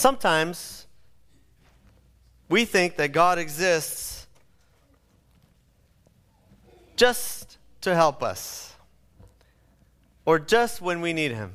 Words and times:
Sometimes 0.00 0.86
we 2.48 2.64
think 2.64 2.96
that 2.96 3.12
God 3.12 3.38
exists 3.38 4.26
just 6.96 7.58
to 7.82 7.94
help 7.94 8.22
us 8.22 8.72
or 10.24 10.38
just 10.38 10.80
when 10.80 11.02
we 11.02 11.12
need 11.12 11.32
Him. 11.32 11.54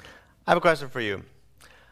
I 0.00 0.50
have 0.50 0.58
a 0.58 0.60
question 0.60 0.88
for 0.88 1.00
you. 1.00 1.22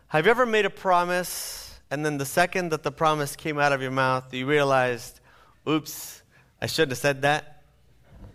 Have 0.08 0.24
you 0.24 0.32
ever 0.32 0.46
made 0.46 0.64
a 0.64 0.70
promise 0.70 1.78
and 1.92 2.04
then 2.04 2.18
the 2.18 2.26
second 2.26 2.72
that 2.72 2.82
the 2.82 2.90
promise 2.90 3.36
came 3.36 3.56
out 3.56 3.72
of 3.72 3.80
your 3.80 3.92
mouth, 3.92 4.34
you 4.34 4.46
realized, 4.46 5.20
oops, 5.68 6.22
I 6.60 6.66
shouldn't 6.66 6.90
have 6.90 6.98
said 6.98 7.22
that? 7.22 7.62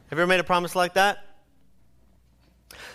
Have 0.09 0.17
you 0.17 0.21
ever 0.21 0.27
made 0.27 0.39
a 0.39 0.45
promise 0.45 0.77
like 0.77 0.93
that? 0.93 1.25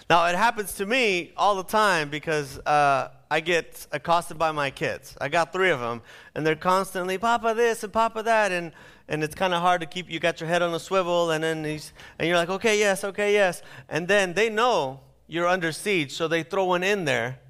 Now, 0.09 0.25
it 0.25 0.37
happens 0.37 0.73
to 0.77 0.87
me 0.87 1.33
all 1.37 1.57
the 1.57 1.65
time 1.65 2.09
because 2.09 2.59
uh, 2.61 3.11
I 3.31 3.41
get 3.41 3.87
accosted 3.93 4.39
by 4.39 4.53
my 4.53 4.71
kids. 4.71 5.17
I 5.21 5.29
got 5.29 5.53
three 5.53 5.71
of 5.71 5.81
them, 5.81 6.03
and 6.35 6.47
they're 6.47 6.55
constantly, 6.55 7.19
Papa 7.19 7.55
this 7.55 7.83
and 7.83 7.93
Papa 7.93 8.23
that, 8.23 8.53
and, 8.53 8.73
and 9.09 9.25
it's 9.25 9.35
kind 9.35 9.53
of 9.53 9.61
hard 9.61 9.81
to 9.81 9.87
keep, 9.87 10.11
you 10.11 10.21
got 10.21 10.41
your 10.41 10.49
head 10.49 10.63
on 10.63 10.73
a 10.75 10.79
swivel, 10.79 11.31
and 11.31 11.43
then 11.43 11.65
he's, 11.65 11.93
and 12.19 12.29
you're 12.29 12.37
like, 12.37 12.49
okay, 12.49 12.79
yes, 12.79 13.03
okay, 13.05 13.33
yes. 13.33 13.63
And 13.89 14.07
then 14.07 14.35
they 14.35 14.49
know 14.49 15.01
you're 15.27 15.49
under 15.49 15.73
siege, 15.73 16.13
so 16.13 16.29
they 16.29 16.43
throw 16.43 16.67
one 16.67 16.83
in 16.83 17.05
there. 17.05 17.41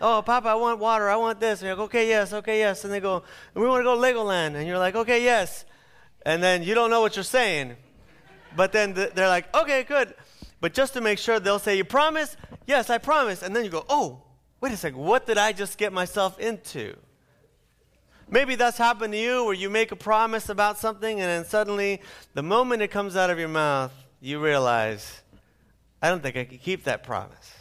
Oh, 0.00 0.22
Papa, 0.22 0.48
I 0.48 0.54
want 0.54 0.80
water, 0.80 1.08
I 1.08 1.16
want 1.16 1.40
this. 1.40 1.60
And 1.60 1.68
you're 1.68 1.76
like, 1.76 1.84
okay, 1.86 2.08
yes, 2.08 2.32
okay, 2.32 2.58
yes. 2.58 2.84
And 2.84 2.92
they 2.92 3.00
go, 3.00 3.22
we 3.54 3.66
want 3.66 3.80
to 3.80 3.84
go 3.84 3.96
Legoland. 3.96 4.54
And 4.54 4.66
you're 4.66 4.78
like, 4.78 4.96
okay, 4.96 5.22
yes. 5.22 5.64
And 6.26 6.42
then 6.42 6.62
you 6.62 6.74
don't 6.74 6.90
know 6.90 7.00
what 7.00 7.16
you're 7.16 7.22
saying. 7.22 7.76
But 8.56 8.72
then 8.72 8.92
they're 8.92 9.28
like, 9.28 9.54
okay, 9.56 9.82
good. 9.84 10.14
But 10.64 10.72
just 10.72 10.94
to 10.94 11.02
make 11.02 11.18
sure, 11.18 11.38
they'll 11.38 11.58
say, 11.58 11.76
You 11.76 11.84
promise? 11.84 12.38
Yes, 12.66 12.88
I 12.88 12.96
promise. 12.96 13.42
And 13.42 13.54
then 13.54 13.64
you 13.64 13.70
go, 13.70 13.84
Oh, 13.86 14.22
wait 14.64 14.72
a 14.72 14.76
second, 14.78 14.98
what 14.98 15.26
did 15.26 15.36
I 15.36 15.52
just 15.52 15.76
get 15.76 15.92
myself 15.92 16.38
into? 16.38 16.96
Maybe 18.30 18.54
that's 18.54 18.78
happened 18.78 19.12
to 19.12 19.18
you 19.20 19.44
where 19.44 19.52
you 19.52 19.68
make 19.68 19.92
a 19.92 19.96
promise 19.96 20.48
about 20.48 20.78
something 20.78 21.20
and 21.20 21.28
then 21.28 21.44
suddenly, 21.44 22.00
the 22.32 22.42
moment 22.42 22.80
it 22.80 22.88
comes 22.88 23.14
out 23.14 23.28
of 23.28 23.38
your 23.38 23.48
mouth, 23.48 23.92
you 24.22 24.42
realize, 24.42 25.20
I 26.00 26.08
don't 26.08 26.22
think 26.22 26.38
I 26.38 26.46
can 26.46 26.56
keep 26.56 26.84
that 26.84 27.02
promise. 27.02 27.52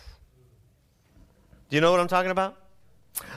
Do 1.70 1.76
you 1.76 1.82
know 1.82 1.92
what 1.92 2.00
I'm 2.00 2.08
talking 2.08 2.32
about? 2.32 2.56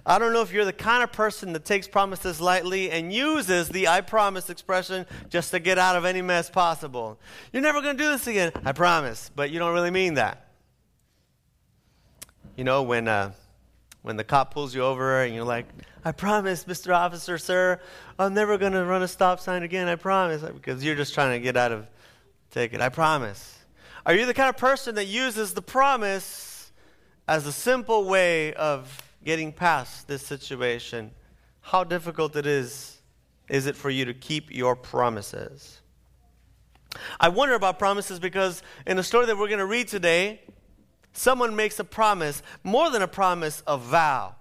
I 0.06 0.20
don't 0.20 0.32
know 0.32 0.42
if 0.42 0.52
you're 0.52 0.64
the 0.64 0.72
kind 0.72 1.02
of 1.02 1.10
person 1.10 1.52
that 1.54 1.64
takes 1.64 1.88
promises 1.88 2.40
lightly 2.40 2.92
and 2.92 3.12
uses 3.12 3.68
the 3.68 3.88
I 3.88 4.00
promise 4.00 4.48
expression 4.48 5.06
just 5.28 5.50
to 5.50 5.58
get 5.58 5.76
out 5.76 5.96
of 5.96 6.04
any 6.04 6.22
mess 6.22 6.48
possible. 6.48 7.18
You're 7.52 7.62
never 7.62 7.82
going 7.82 7.96
to 7.96 8.02
do 8.04 8.10
this 8.10 8.28
again, 8.28 8.52
I 8.64 8.70
promise, 8.70 9.28
but 9.34 9.50
you 9.50 9.58
don't 9.58 9.74
really 9.74 9.90
mean 9.90 10.14
that. 10.14 10.50
You 12.56 12.62
know, 12.62 12.84
when, 12.84 13.08
uh, 13.08 13.32
when 14.06 14.16
the 14.16 14.22
cop 14.22 14.54
pulls 14.54 14.72
you 14.72 14.82
over 14.82 15.24
and 15.24 15.34
you're 15.34 15.42
like, 15.42 15.66
I 16.04 16.12
promise, 16.12 16.64
Mr. 16.64 16.94
Officer, 16.94 17.38
sir, 17.38 17.80
I'm 18.20 18.34
never 18.34 18.56
going 18.56 18.70
to 18.70 18.84
run 18.84 19.02
a 19.02 19.08
stop 19.08 19.40
sign 19.40 19.64
again, 19.64 19.88
I 19.88 19.96
promise, 19.96 20.42
because 20.42 20.84
you're 20.84 20.94
just 20.94 21.12
trying 21.12 21.36
to 21.36 21.42
get 21.42 21.56
out 21.56 21.72
of 21.72 21.88
ticket. 22.52 22.80
I 22.80 22.88
promise. 22.88 23.58
Are 24.06 24.14
you 24.14 24.24
the 24.24 24.32
kind 24.32 24.48
of 24.48 24.56
person 24.56 24.94
that 24.94 25.06
uses 25.06 25.54
the 25.54 25.60
promise 25.60 26.70
as 27.26 27.48
a 27.48 27.52
simple 27.52 28.04
way 28.04 28.54
of 28.54 28.96
getting 29.24 29.52
past 29.52 30.06
this 30.06 30.24
situation, 30.24 31.10
how 31.60 31.82
difficult 31.82 32.36
it 32.36 32.46
is 32.46 33.00
is 33.48 33.66
it 33.66 33.74
for 33.74 33.90
you 33.90 34.04
to 34.04 34.14
keep 34.14 34.54
your 34.54 34.76
promises? 34.76 35.80
I 37.18 37.28
wonder 37.28 37.56
about 37.56 37.80
promises 37.80 38.20
because 38.20 38.62
in 38.86 38.96
the 38.96 39.02
story 39.02 39.26
that 39.26 39.36
we're 39.36 39.48
going 39.48 39.58
to 39.58 39.66
read 39.66 39.88
today, 39.88 40.42
someone 41.16 41.56
makes 41.56 41.78
a 41.78 41.84
promise, 41.84 42.42
more 42.62 42.90
than 42.90 43.02
a 43.02 43.08
promise, 43.08 43.62
a 43.66 43.76
vow. 43.76 44.34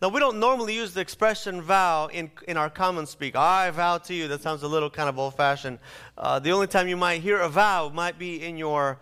Now, 0.00 0.08
we 0.08 0.20
don't 0.20 0.38
normally 0.38 0.74
use 0.74 0.92
the 0.92 1.00
expression 1.00 1.62
vow 1.62 2.06
in, 2.06 2.30
in 2.48 2.56
our 2.56 2.68
common 2.68 3.06
speak. 3.06 3.36
I 3.36 3.70
vow 3.70 3.98
to 3.98 4.14
you. 4.14 4.28
That 4.28 4.42
sounds 4.42 4.62
a 4.62 4.68
little 4.68 4.90
kind 4.90 5.08
of 5.08 5.18
old 5.18 5.36
fashioned. 5.36 5.78
Uh, 6.18 6.38
the 6.38 6.50
only 6.50 6.66
time 6.66 6.88
you 6.88 6.96
might 6.96 7.22
hear 7.22 7.38
a 7.38 7.48
vow 7.48 7.88
might 7.88 8.18
be 8.18 8.44
in 8.44 8.56
your 8.56 8.98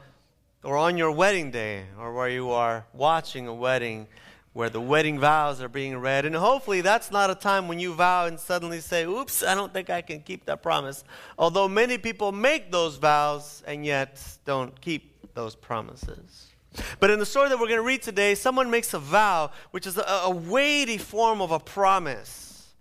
or 0.62 0.76
on 0.76 0.96
your 0.96 1.10
wedding 1.10 1.50
day 1.50 1.86
or 1.98 2.12
where 2.12 2.28
you 2.28 2.50
are 2.50 2.86
watching 2.92 3.48
a 3.48 3.54
wedding 3.54 4.06
where 4.52 4.68
the 4.68 4.80
wedding 4.80 5.18
vows 5.18 5.60
are 5.60 5.68
being 5.68 5.96
read. 5.96 6.24
And 6.26 6.36
hopefully, 6.36 6.82
that's 6.82 7.10
not 7.10 7.30
a 7.30 7.34
time 7.34 7.68
when 7.68 7.80
you 7.80 7.94
vow 7.94 8.26
and 8.26 8.38
suddenly 8.38 8.80
say, 8.80 9.04
Oops, 9.04 9.42
I 9.42 9.54
don't 9.54 9.72
think 9.72 9.88
I 9.91 10.02
can 10.02 10.20
keep 10.20 10.44
that 10.44 10.62
promise. 10.62 11.04
Although 11.38 11.68
many 11.68 11.96
people 11.98 12.32
make 12.32 12.70
those 12.70 12.96
vows 12.96 13.62
and 13.66 13.84
yet 13.84 14.22
don't 14.44 14.78
keep 14.80 15.34
those 15.34 15.54
promises. 15.54 16.51
But 17.00 17.10
in 17.10 17.19
the 17.19 17.27
story 17.27 17.49
that 17.49 17.59
we're 17.59 17.66
going 17.66 17.78
to 17.78 17.87
read 17.87 18.03
today, 18.03 18.34
someone 18.34 18.71
makes 18.71 18.94
a 18.94 18.99
vow, 18.99 19.50
which 19.72 19.87
is 19.87 19.99
a, 19.99 20.03
a 20.03 20.31
weighty 20.31 20.99
form 20.99 21.41
of 21.43 21.50
a 21.50 21.59
promise. 21.59 22.72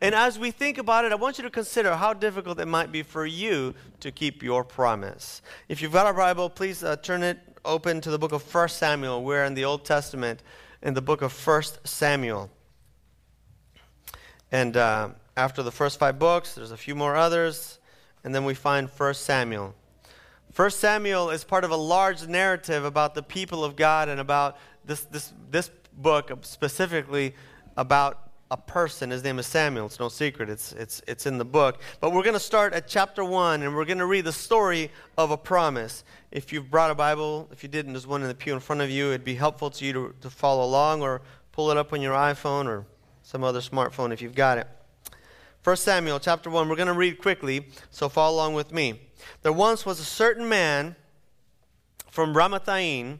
And 0.00 0.14
as 0.14 0.38
we 0.38 0.50
think 0.50 0.78
about 0.78 1.04
it, 1.04 1.12
I 1.12 1.16
want 1.16 1.38
you 1.38 1.44
to 1.44 1.50
consider 1.50 1.96
how 1.96 2.12
difficult 2.12 2.60
it 2.60 2.68
might 2.68 2.92
be 2.92 3.02
for 3.02 3.26
you 3.26 3.74
to 4.00 4.12
keep 4.12 4.42
your 4.42 4.62
promise. 4.62 5.42
If 5.68 5.82
you've 5.82 5.92
got 5.92 6.08
a 6.08 6.12
Bible, 6.12 6.50
please 6.50 6.84
uh, 6.84 6.96
turn 6.96 7.22
it 7.22 7.38
open 7.64 8.00
to 8.02 8.10
the 8.10 8.18
book 8.18 8.32
of 8.32 8.54
1 8.54 8.68
Samuel. 8.68 9.24
We're 9.24 9.44
in 9.44 9.54
the 9.54 9.64
Old 9.64 9.84
Testament 9.84 10.42
in 10.82 10.94
the 10.94 11.02
book 11.02 11.22
of 11.22 11.46
1 11.46 11.62
Samuel. 11.84 12.50
And 14.52 14.76
uh, 14.76 15.10
after 15.36 15.62
the 15.62 15.72
first 15.72 15.98
five 15.98 16.18
books, 16.18 16.54
there's 16.54 16.70
a 16.70 16.76
few 16.76 16.94
more 16.94 17.16
others, 17.16 17.78
and 18.24 18.34
then 18.34 18.44
we 18.44 18.54
find 18.54 18.88
1 18.88 19.14
Samuel. 19.14 19.74
1 20.58 20.72
Samuel 20.72 21.30
is 21.30 21.44
part 21.44 21.62
of 21.62 21.70
a 21.70 21.76
large 21.76 22.26
narrative 22.26 22.84
about 22.84 23.14
the 23.14 23.22
people 23.22 23.64
of 23.64 23.76
God 23.76 24.08
and 24.08 24.18
about 24.18 24.58
this, 24.84 25.02
this, 25.02 25.32
this 25.52 25.70
book 25.92 26.36
specifically 26.42 27.36
about 27.76 28.30
a 28.50 28.56
person. 28.56 29.10
His 29.10 29.22
name 29.22 29.38
is 29.38 29.46
Samuel. 29.46 29.86
It's 29.86 30.00
no 30.00 30.08
secret, 30.08 30.50
it's, 30.50 30.72
it's, 30.72 31.00
it's 31.06 31.26
in 31.26 31.38
the 31.38 31.44
book. 31.44 31.80
But 32.00 32.10
we're 32.10 32.24
going 32.24 32.34
to 32.34 32.40
start 32.40 32.72
at 32.72 32.88
chapter 32.88 33.24
1, 33.24 33.62
and 33.62 33.76
we're 33.76 33.84
going 33.84 33.98
to 33.98 34.06
read 34.06 34.24
the 34.24 34.32
story 34.32 34.90
of 35.16 35.30
a 35.30 35.36
promise. 35.36 36.02
If 36.32 36.52
you've 36.52 36.68
brought 36.68 36.90
a 36.90 36.96
Bible, 36.96 37.48
if 37.52 37.62
you 37.62 37.68
didn't, 37.68 37.92
there's 37.92 38.08
one 38.08 38.22
in 38.22 38.26
the 38.26 38.34
pew 38.34 38.52
in 38.52 38.58
front 38.58 38.82
of 38.82 38.90
you. 38.90 39.10
It'd 39.10 39.22
be 39.22 39.36
helpful 39.36 39.70
to 39.70 39.84
you 39.84 39.92
to, 39.92 40.14
to 40.22 40.28
follow 40.28 40.64
along 40.64 41.02
or 41.02 41.22
pull 41.52 41.70
it 41.70 41.76
up 41.76 41.92
on 41.92 42.02
your 42.02 42.14
iPhone 42.14 42.66
or 42.66 42.84
some 43.22 43.44
other 43.44 43.60
smartphone 43.60 44.12
if 44.12 44.20
you've 44.20 44.34
got 44.34 44.58
it. 44.58 44.66
1 45.64 45.76
Samuel 45.76 46.20
chapter 46.20 46.48
1, 46.48 46.68
we're 46.68 46.76
going 46.76 46.86
to 46.88 46.94
read 46.94 47.18
quickly, 47.18 47.66
so 47.90 48.08
follow 48.08 48.36
along 48.36 48.54
with 48.54 48.72
me. 48.72 49.00
There 49.42 49.52
once 49.52 49.84
was 49.84 50.00
a 50.00 50.04
certain 50.04 50.48
man 50.48 50.96
from 52.10 52.34
Ramathaim, 52.34 53.18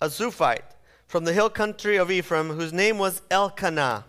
a 0.00 0.06
Zuphite, 0.08 0.74
from 1.06 1.24
the 1.24 1.32
hill 1.32 1.50
country 1.50 1.96
of 1.96 2.10
Ephraim, 2.10 2.50
whose 2.50 2.72
name 2.72 2.98
was 2.98 3.22
Elkanah 3.30 4.04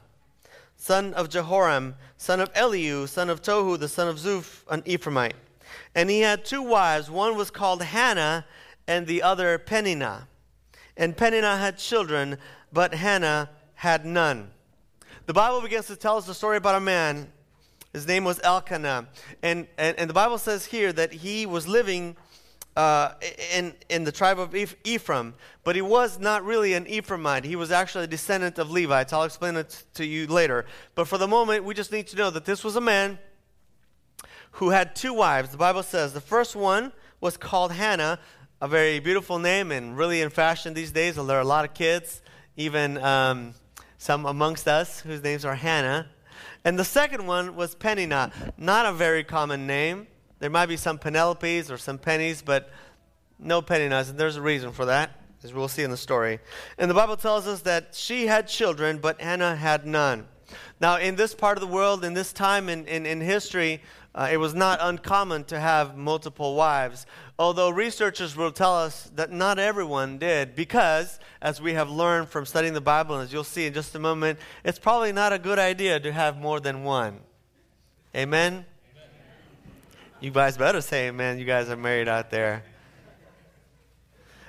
son 0.79 1.13
of 1.13 1.29
Jehoram, 1.29 1.95
son 2.17 2.39
of 2.39 2.49
Elihu, 2.55 3.05
son 3.05 3.29
of 3.29 3.41
Tohu, 3.41 3.77
the 3.77 3.89
son 3.89 4.07
of 4.07 4.17
Zuph, 4.17 4.63
an 4.69 4.81
Ephraimite. 4.83 5.33
And 5.93 6.09
he 6.09 6.21
had 6.21 6.45
two 6.45 6.63
wives. 6.63 7.11
One 7.11 7.35
was 7.35 7.51
called 7.51 7.83
Hannah, 7.83 8.45
and 8.87 9.05
the 9.05 9.21
other 9.21 9.57
Peninnah. 9.57 10.27
And 10.97 11.15
Peninnah 11.15 11.57
had 11.57 11.77
children, 11.77 12.37
but 12.71 12.93
Hannah 12.93 13.49
had 13.75 14.05
none. 14.05 14.51
The 15.25 15.33
Bible 15.33 15.61
begins 15.61 15.87
to 15.87 15.95
tell 15.95 16.17
us 16.17 16.25
the 16.25 16.33
story 16.33 16.57
about 16.57 16.75
a 16.75 16.79
man. 16.79 17.31
His 17.93 18.07
name 18.07 18.23
was 18.23 18.39
Elkanah. 18.43 19.07
And, 19.41 19.67
and, 19.77 19.97
and 19.97 20.09
the 20.09 20.13
Bible 20.13 20.37
says 20.37 20.65
here 20.65 20.93
that 20.93 21.11
he 21.11 21.45
was 21.45 21.67
living 21.67 22.15
uh, 22.75 23.13
in, 23.53 23.73
in 23.89 24.03
the 24.03 24.11
tribe 24.11 24.39
of 24.39 24.55
Ephraim, 24.83 25.33
but 25.63 25.75
he 25.75 25.81
was 25.81 26.19
not 26.19 26.45
really 26.45 26.73
an 26.73 26.85
Ephraimite. 26.85 27.43
He 27.43 27.55
was 27.55 27.71
actually 27.71 28.05
a 28.05 28.07
descendant 28.07 28.57
of 28.59 28.71
Levites. 28.71 29.11
I'll 29.11 29.23
explain 29.23 29.55
it 29.55 29.83
to 29.95 30.05
you 30.05 30.27
later. 30.27 30.65
But 30.95 31.07
for 31.07 31.17
the 31.17 31.27
moment, 31.27 31.65
we 31.65 31.73
just 31.73 31.91
need 31.91 32.07
to 32.07 32.15
know 32.15 32.29
that 32.29 32.45
this 32.45 32.63
was 32.63 32.75
a 32.75 32.81
man 32.81 33.19
who 34.51 34.69
had 34.69 34.95
two 34.95 35.13
wives. 35.13 35.49
The 35.49 35.57
Bible 35.57 35.83
says 35.83 36.13
the 36.13 36.21
first 36.21 36.55
one 36.55 36.93
was 37.19 37.37
called 37.37 37.71
Hannah, 37.71 38.19
a 38.61 38.67
very 38.67 38.99
beautiful 38.99 39.39
name 39.39 39.71
and 39.71 39.97
really 39.97 40.21
in 40.21 40.29
fashion 40.29 40.73
these 40.73 40.91
days. 40.91 41.15
There 41.15 41.37
are 41.37 41.41
a 41.41 41.45
lot 41.45 41.65
of 41.65 41.73
kids, 41.73 42.21
even 42.55 42.97
um, 42.99 43.55
some 43.97 44.25
amongst 44.25 44.67
us, 44.67 45.01
whose 45.01 45.21
names 45.23 45.43
are 45.43 45.55
Hannah. 45.55 46.07
And 46.65 46.77
the 46.77 46.85
second 46.85 47.25
one 47.25 47.55
was 47.55 47.75
Peninnah. 47.75 48.31
not 48.57 48.85
a 48.85 48.91
very 48.91 49.23
common 49.23 49.65
name. 49.65 50.07
There 50.39 50.49
might 50.49 50.67
be 50.67 50.77
some 50.77 50.97
Penelopes 50.97 51.71
or 51.71 51.77
some 51.77 51.97
pennies, 51.97 52.41
but 52.41 52.69
no 53.37 53.61
Peninnahs. 53.61 54.09
and 54.09 54.19
there's 54.19 54.35
a 54.35 54.41
reason 54.41 54.71
for 54.71 54.85
that, 54.85 55.11
as 55.43 55.53
we'll 55.53 55.67
see 55.67 55.83
in 55.83 55.91
the 55.91 55.97
story. 55.97 56.39
And 56.77 56.89
the 56.89 56.95
Bible 56.95 57.17
tells 57.17 57.47
us 57.47 57.61
that 57.61 57.95
she 57.95 58.27
had 58.27 58.47
children, 58.47 58.99
but 58.99 59.19
Anna 59.21 59.55
had 59.55 59.85
none. 59.85 60.27
Now, 60.81 60.97
in 60.97 61.15
this 61.15 61.35
part 61.35 61.57
of 61.57 61.61
the 61.61 61.67
world, 61.67 62.03
in 62.03 62.13
this 62.13 62.33
time 62.33 62.69
in, 62.69 62.85
in, 62.87 63.05
in 63.05 63.21
history, 63.21 63.81
uh, 64.15 64.29
it 64.31 64.37
was 64.37 64.55
not 64.55 64.79
uncommon 64.81 65.43
to 65.45 65.59
have 65.59 65.95
multiple 65.95 66.55
wives. 66.55 67.05
Although 67.37 67.69
researchers 67.69 68.35
will 68.35 68.51
tell 68.51 68.75
us 68.75 69.11
that 69.15 69.31
not 69.31 69.59
everyone 69.59 70.17
did, 70.17 70.55
because, 70.55 71.19
as 71.41 71.61
we 71.61 71.73
have 71.73 71.89
learned 71.89 72.29
from 72.29 72.45
studying 72.45 72.73
the 72.73 72.81
Bible, 72.81 73.15
and 73.15 73.23
as 73.23 73.31
you'll 73.31 73.43
see 73.43 73.67
in 73.67 73.73
just 73.73 73.93
a 73.95 73.99
moment, 73.99 74.39
it's 74.63 74.79
probably 74.79 75.11
not 75.11 75.31
a 75.31 75.39
good 75.39 75.59
idea 75.59 75.99
to 75.99 76.11
have 76.11 76.37
more 76.37 76.59
than 76.59 76.83
one. 76.83 77.19
Amen? 78.15 78.65
You 80.19 80.31
guys 80.31 80.57
better 80.57 80.81
say 80.81 81.07
amen. 81.07 81.39
You 81.39 81.45
guys 81.45 81.69
are 81.69 81.77
married 81.77 82.09
out 82.09 82.29
there. 82.29 82.63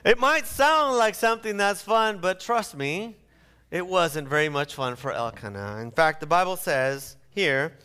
It 0.04 0.18
might 0.18 0.46
sound 0.46 0.96
like 0.96 1.14
something 1.14 1.58
that's 1.58 1.82
fun, 1.82 2.18
but 2.18 2.40
trust 2.40 2.74
me, 2.74 3.16
it 3.70 3.86
wasn't 3.86 4.26
very 4.26 4.48
much 4.48 4.74
fun 4.74 4.96
for 4.96 5.12
Elkanah. 5.12 5.78
In 5.82 5.90
fact, 5.90 6.20
the 6.20 6.26
Bible 6.26 6.56
says 6.56 7.16
here 7.28 7.76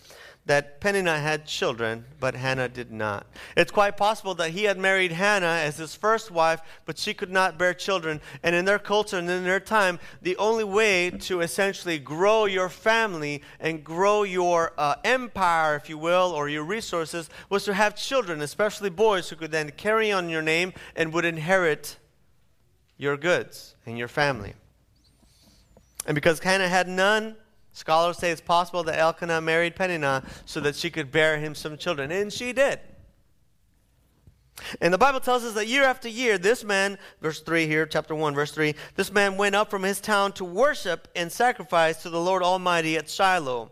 that 0.46 0.80
Peninnah 0.80 1.20
had 1.20 1.48
children, 1.48 2.06
but 2.20 2.36
Hannah 2.36 2.70
did 2.70 2.92
not. 2.92 3.26
It's 3.58 3.72
quite 3.72 3.98
possible 3.98 4.36
that 4.36 4.52
he 4.52 4.66
had 4.66 4.78
married 4.78 5.12
Hannah 5.12 5.48
as 5.48 5.78
his 5.78 5.96
first 5.96 6.30
wife, 6.30 6.62
but 6.86 7.00
she 7.00 7.16
could 7.16 7.32
not 7.32 7.58
bear 7.58 7.74
children. 7.74 8.22
And 8.44 8.56
in 8.56 8.66
their 8.66 8.78
culture 8.78 9.18
and 9.18 9.30
in 9.30 9.44
their 9.44 9.60
time, 9.60 10.00
the 10.22 10.38
only 10.38 10.64
way 10.64 11.10
to 11.10 11.42
essentially 11.42 11.98
grow 11.98 12.46
your 12.46 12.70
family 12.70 13.42
and 13.60 13.84
grow 13.84 14.22
your 14.22 14.74
uh, 14.78 14.96
empire, 15.04 15.76
if 15.76 15.90
you 15.90 15.98
will, 15.98 16.32
or 16.32 16.48
your 16.48 16.64
resources, 16.64 17.28
was 17.50 17.66
to 17.66 17.74
have 17.74 17.96
children, 17.96 18.42
especially 18.42 18.92
boys 18.92 19.30
who 19.30 19.36
could 19.36 19.52
then 19.52 19.72
carry 19.72 20.12
on 20.12 20.30
your 20.30 20.44
name 20.44 20.74
and 20.96 21.12
would 21.12 21.26
inherit 21.26 21.98
your 22.98 23.18
goods 23.18 23.76
and 23.88 23.98
your 23.98 24.08
family. 24.08 24.54
And 26.06 26.14
because 26.14 26.40
Hannah 26.40 26.70
had 26.70 26.88
none, 26.88 27.36
Scholars 27.76 28.18
say 28.18 28.32
it's 28.32 28.40
possible 28.40 28.84
that 28.84 28.98
Elkanah 28.98 29.42
married 29.42 29.76
Peninnah 29.76 30.24
so 30.46 30.62
that 30.62 30.78
she 30.78 30.90
could 30.90 31.12
bear 31.12 31.38
him 31.38 31.54
some 31.54 31.78
children. 31.78 32.10
And 32.10 32.32
she 32.32 32.54
did. 32.54 32.80
And 34.80 34.94
the 34.94 34.98
Bible 34.98 35.20
tells 35.20 35.44
us 35.44 35.56
that 35.56 35.68
year 35.68 35.84
after 35.84 36.08
year, 36.08 36.38
this 36.38 36.64
man, 36.64 36.98
verse 37.22 37.42
3 37.42 37.68
here, 37.68 37.86
chapter 37.86 38.16
1, 38.16 38.34
verse 38.34 38.52
3, 38.52 38.76
this 38.96 39.12
man 39.12 39.36
went 39.36 39.56
up 39.56 39.70
from 39.70 39.84
his 39.84 40.00
town 40.00 40.32
to 40.34 40.46
worship 40.46 41.10
and 41.18 41.30
sacrifice 41.30 42.02
to 42.04 42.10
the 42.10 42.20
Lord 42.20 42.42
Almighty 42.44 42.96
at 42.96 43.10
Shiloh 43.10 43.72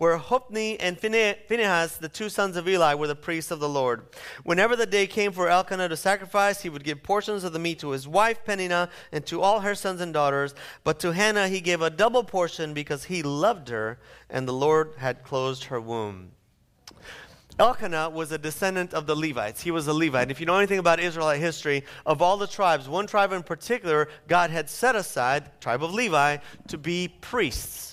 where 0.00 0.16
Hophni 0.16 0.80
and 0.80 0.98
Phinehas, 0.98 1.98
the 1.98 2.08
two 2.08 2.30
sons 2.30 2.56
of 2.56 2.66
Eli, 2.66 2.94
were 2.94 3.06
the 3.06 3.14
priests 3.14 3.50
of 3.50 3.60
the 3.60 3.68
Lord. 3.68 4.06
Whenever 4.44 4.74
the 4.74 4.86
day 4.86 5.06
came 5.06 5.30
for 5.30 5.50
Elkanah 5.50 5.90
to 5.90 5.96
sacrifice, 5.96 6.62
he 6.62 6.70
would 6.70 6.84
give 6.84 7.02
portions 7.02 7.44
of 7.44 7.52
the 7.52 7.58
meat 7.58 7.80
to 7.80 7.90
his 7.90 8.08
wife 8.08 8.42
Peninnah 8.42 8.88
and 9.12 9.26
to 9.26 9.42
all 9.42 9.60
her 9.60 9.74
sons 9.74 10.00
and 10.00 10.14
daughters. 10.14 10.54
But 10.84 11.00
to 11.00 11.12
Hannah 11.12 11.48
he 11.48 11.60
gave 11.60 11.82
a 11.82 11.90
double 11.90 12.24
portion 12.24 12.72
because 12.72 13.04
he 13.04 13.22
loved 13.22 13.68
her, 13.68 13.98
and 14.30 14.48
the 14.48 14.54
Lord 14.54 14.94
had 14.96 15.22
closed 15.22 15.64
her 15.64 15.78
womb. 15.78 16.30
Elkanah 17.58 18.08
was 18.08 18.32
a 18.32 18.38
descendant 18.38 18.94
of 18.94 19.04
the 19.04 19.14
Levites. 19.14 19.60
He 19.60 19.70
was 19.70 19.86
a 19.86 19.92
Levite. 19.92 20.30
If 20.30 20.40
you 20.40 20.46
know 20.46 20.56
anything 20.56 20.78
about 20.78 20.98
Israelite 20.98 21.40
history, 21.40 21.84
of 22.06 22.22
all 22.22 22.38
the 22.38 22.46
tribes, 22.46 22.88
one 22.88 23.06
tribe 23.06 23.32
in 23.32 23.42
particular, 23.42 24.08
God 24.28 24.48
had 24.48 24.70
set 24.70 24.96
aside, 24.96 25.44
the 25.44 25.60
tribe 25.60 25.84
of 25.84 25.92
Levi, 25.92 26.38
to 26.68 26.78
be 26.78 27.08
priests, 27.20 27.89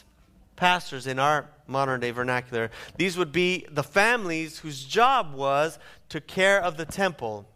pastors 0.57 1.07
in 1.07 1.19
our 1.19 1.49
modern 1.67 2.01
day 2.01 2.11
vernacular. 2.11 2.69
These 2.97 3.17
would 3.17 3.31
be 3.31 3.65
the 3.71 3.83
families 3.83 4.59
whose 4.59 4.83
job 4.83 5.33
was 5.33 5.79
to 6.09 6.19
care 6.19 6.61
of 6.61 6.75
the 6.75 6.85
temple 6.85 7.47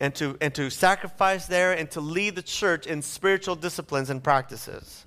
and 0.00 0.14
to, 0.14 0.36
and 0.40 0.54
to 0.54 0.70
sacrifice 0.70 1.46
there 1.46 1.72
and 1.72 1.90
to 1.90 2.00
lead 2.00 2.36
the 2.36 2.42
church 2.42 2.86
in 2.86 3.02
spiritual 3.02 3.56
disciplines 3.56 4.10
and 4.10 4.22
practices. 4.22 5.04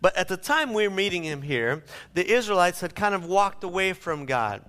But 0.00 0.16
at 0.16 0.28
the 0.28 0.36
time 0.36 0.72
we 0.72 0.88
we're 0.88 0.94
meeting 0.94 1.22
him 1.22 1.42
here, 1.42 1.84
the 2.14 2.28
Israelites 2.28 2.80
had 2.80 2.94
kind 2.94 3.14
of 3.14 3.26
walked 3.26 3.62
away 3.62 3.92
from 3.92 4.26
God. 4.26 4.64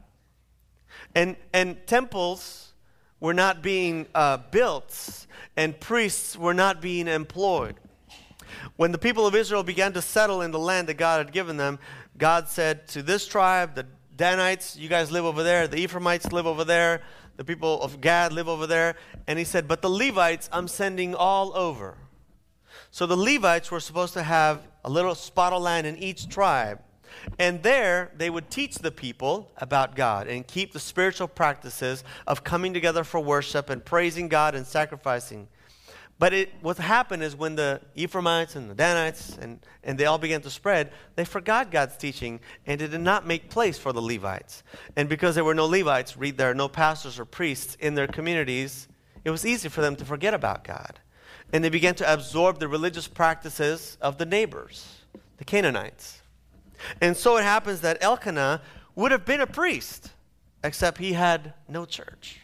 And, 1.16 1.36
and 1.54 1.78
temples 1.88 2.74
were 3.20 3.34
not 3.34 3.64
being 3.64 4.08
uh, 4.14 4.38
built, 4.52 5.26
and 5.56 5.80
priests 5.80 6.38
were 6.38 6.54
not 6.54 6.82
being 6.82 7.08
employed. 7.08 7.76
When 8.76 8.92
the 8.92 8.98
people 8.98 9.26
of 9.26 9.36
Israel 9.36 9.64
began 9.64 9.94
to 9.94 10.02
settle 10.02 10.42
in 10.42 10.52
the 10.52 10.60
land 10.60 10.88
that 10.90 10.96
God 10.96 11.26
had 11.26 11.34
given 11.34 11.58
them, 11.58 11.80
God 12.18 12.48
said 12.48 12.88
to 12.90 13.02
this 13.02 13.28
tribe, 13.28 13.76
the 13.76 13.86
Danites, 14.16 14.76
you 14.78 14.90
guys 14.90 15.12
live 15.12 15.26
over 15.26 15.44
there, 15.44 15.68
the 15.68 15.78
Ephraimites 15.78 16.32
live 16.32 16.46
over 16.46 16.64
there, 16.64 17.02
the 17.38 17.44
people 17.44 17.82
of 17.82 18.00
Gad 18.00 18.32
live 18.32 18.48
over 18.48 18.68
there. 18.68 18.96
And 19.28 19.40
he 19.40 19.46
said, 19.46 19.68
But 19.68 19.82
the 19.82 19.90
Levites 19.90 20.50
I'm 20.52 20.68
sending 20.68 21.16
all 21.16 21.56
over. 21.58 21.98
So 22.92 23.06
the 23.08 23.18
Levites 23.18 23.72
were 23.72 23.80
supposed 23.80 24.14
to 24.14 24.24
have 24.24 24.68
a 24.86 24.90
little 24.90 25.16
spot 25.16 25.54
of 25.54 25.62
land 25.62 25.88
in 25.88 25.98
each 25.98 26.30
tribe. 26.30 26.80
And 27.40 27.64
there 27.64 28.12
they 28.18 28.30
would 28.30 28.50
teach 28.50 28.76
the 28.76 28.92
people 28.92 29.52
about 29.58 29.96
God 29.96 30.28
and 30.28 30.46
keep 30.46 30.74
the 30.74 30.80
spiritual 30.80 31.28
practices 31.28 32.04
of 32.28 32.44
coming 32.44 32.74
together 32.74 33.04
for 33.04 33.20
worship 33.20 33.70
and 33.70 33.84
praising 33.84 34.28
God 34.28 34.56
and 34.56 34.66
sacrificing. 34.66 35.48
But 36.20 36.34
it, 36.34 36.54
what 36.62 36.78
happened 36.78 37.24
is 37.24 37.36
when 37.36 37.56
the 37.56 37.82
Ephraimites 37.96 38.56
and 38.56 38.70
the 38.70 38.76
Danites 38.76 39.38
and, 39.42 39.60
and 39.84 39.98
they 39.98 40.06
all 40.06 40.18
began 40.18 40.42
to 40.42 40.50
spread, 40.50 40.92
they 41.16 41.26
forgot 41.26 41.72
God's 41.72 41.98
teaching 41.98 42.40
and 42.66 42.82
it 42.82 42.90
did 42.90 43.02
not 43.02 43.26
make 43.26 43.50
place 43.50 43.78
for 43.78 43.92
the 43.92 44.02
Levites. 44.02 44.64
And 44.96 45.10
because 45.10 45.36
there 45.36 45.44
were 45.44 45.56
no 45.56 45.66
Levites, 45.66 46.16
read 46.16 46.38
there, 46.38 46.52
are 46.52 46.56
no 46.56 46.70
pastors 46.70 47.20
or 47.20 47.26
priests 47.26 47.76
in 47.80 47.96
their 47.96 48.08
communities, 48.08 48.88
it 49.26 49.32
was 49.32 49.46
easy 49.46 49.70
for 49.70 49.82
them 49.82 49.96
to 49.96 50.06
forget 50.06 50.34
about 50.34 50.64
God. 50.64 51.00
And 51.52 51.64
they 51.64 51.70
began 51.70 51.96
to 51.96 52.14
absorb 52.14 52.60
the 52.60 52.68
religious 52.68 53.08
practices 53.08 53.98
of 54.02 54.18
the 54.18 54.26
neighbors, 54.26 55.02
the 55.38 55.46
Canaanites. 55.46 56.22
And 57.02 57.16
so 57.16 57.38
it 57.38 57.44
happens 57.44 57.82
that 57.82 57.98
Elkanah 58.02 58.62
would 58.96 59.12
have 59.12 59.26
been 59.26 59.42
a 59.42 59.48
priest, 59.48 60.12
except 60.64 60.98
he 60.98 61.14
had 61.14 61.54
no 61.68 61.86
church. 61.86 62.40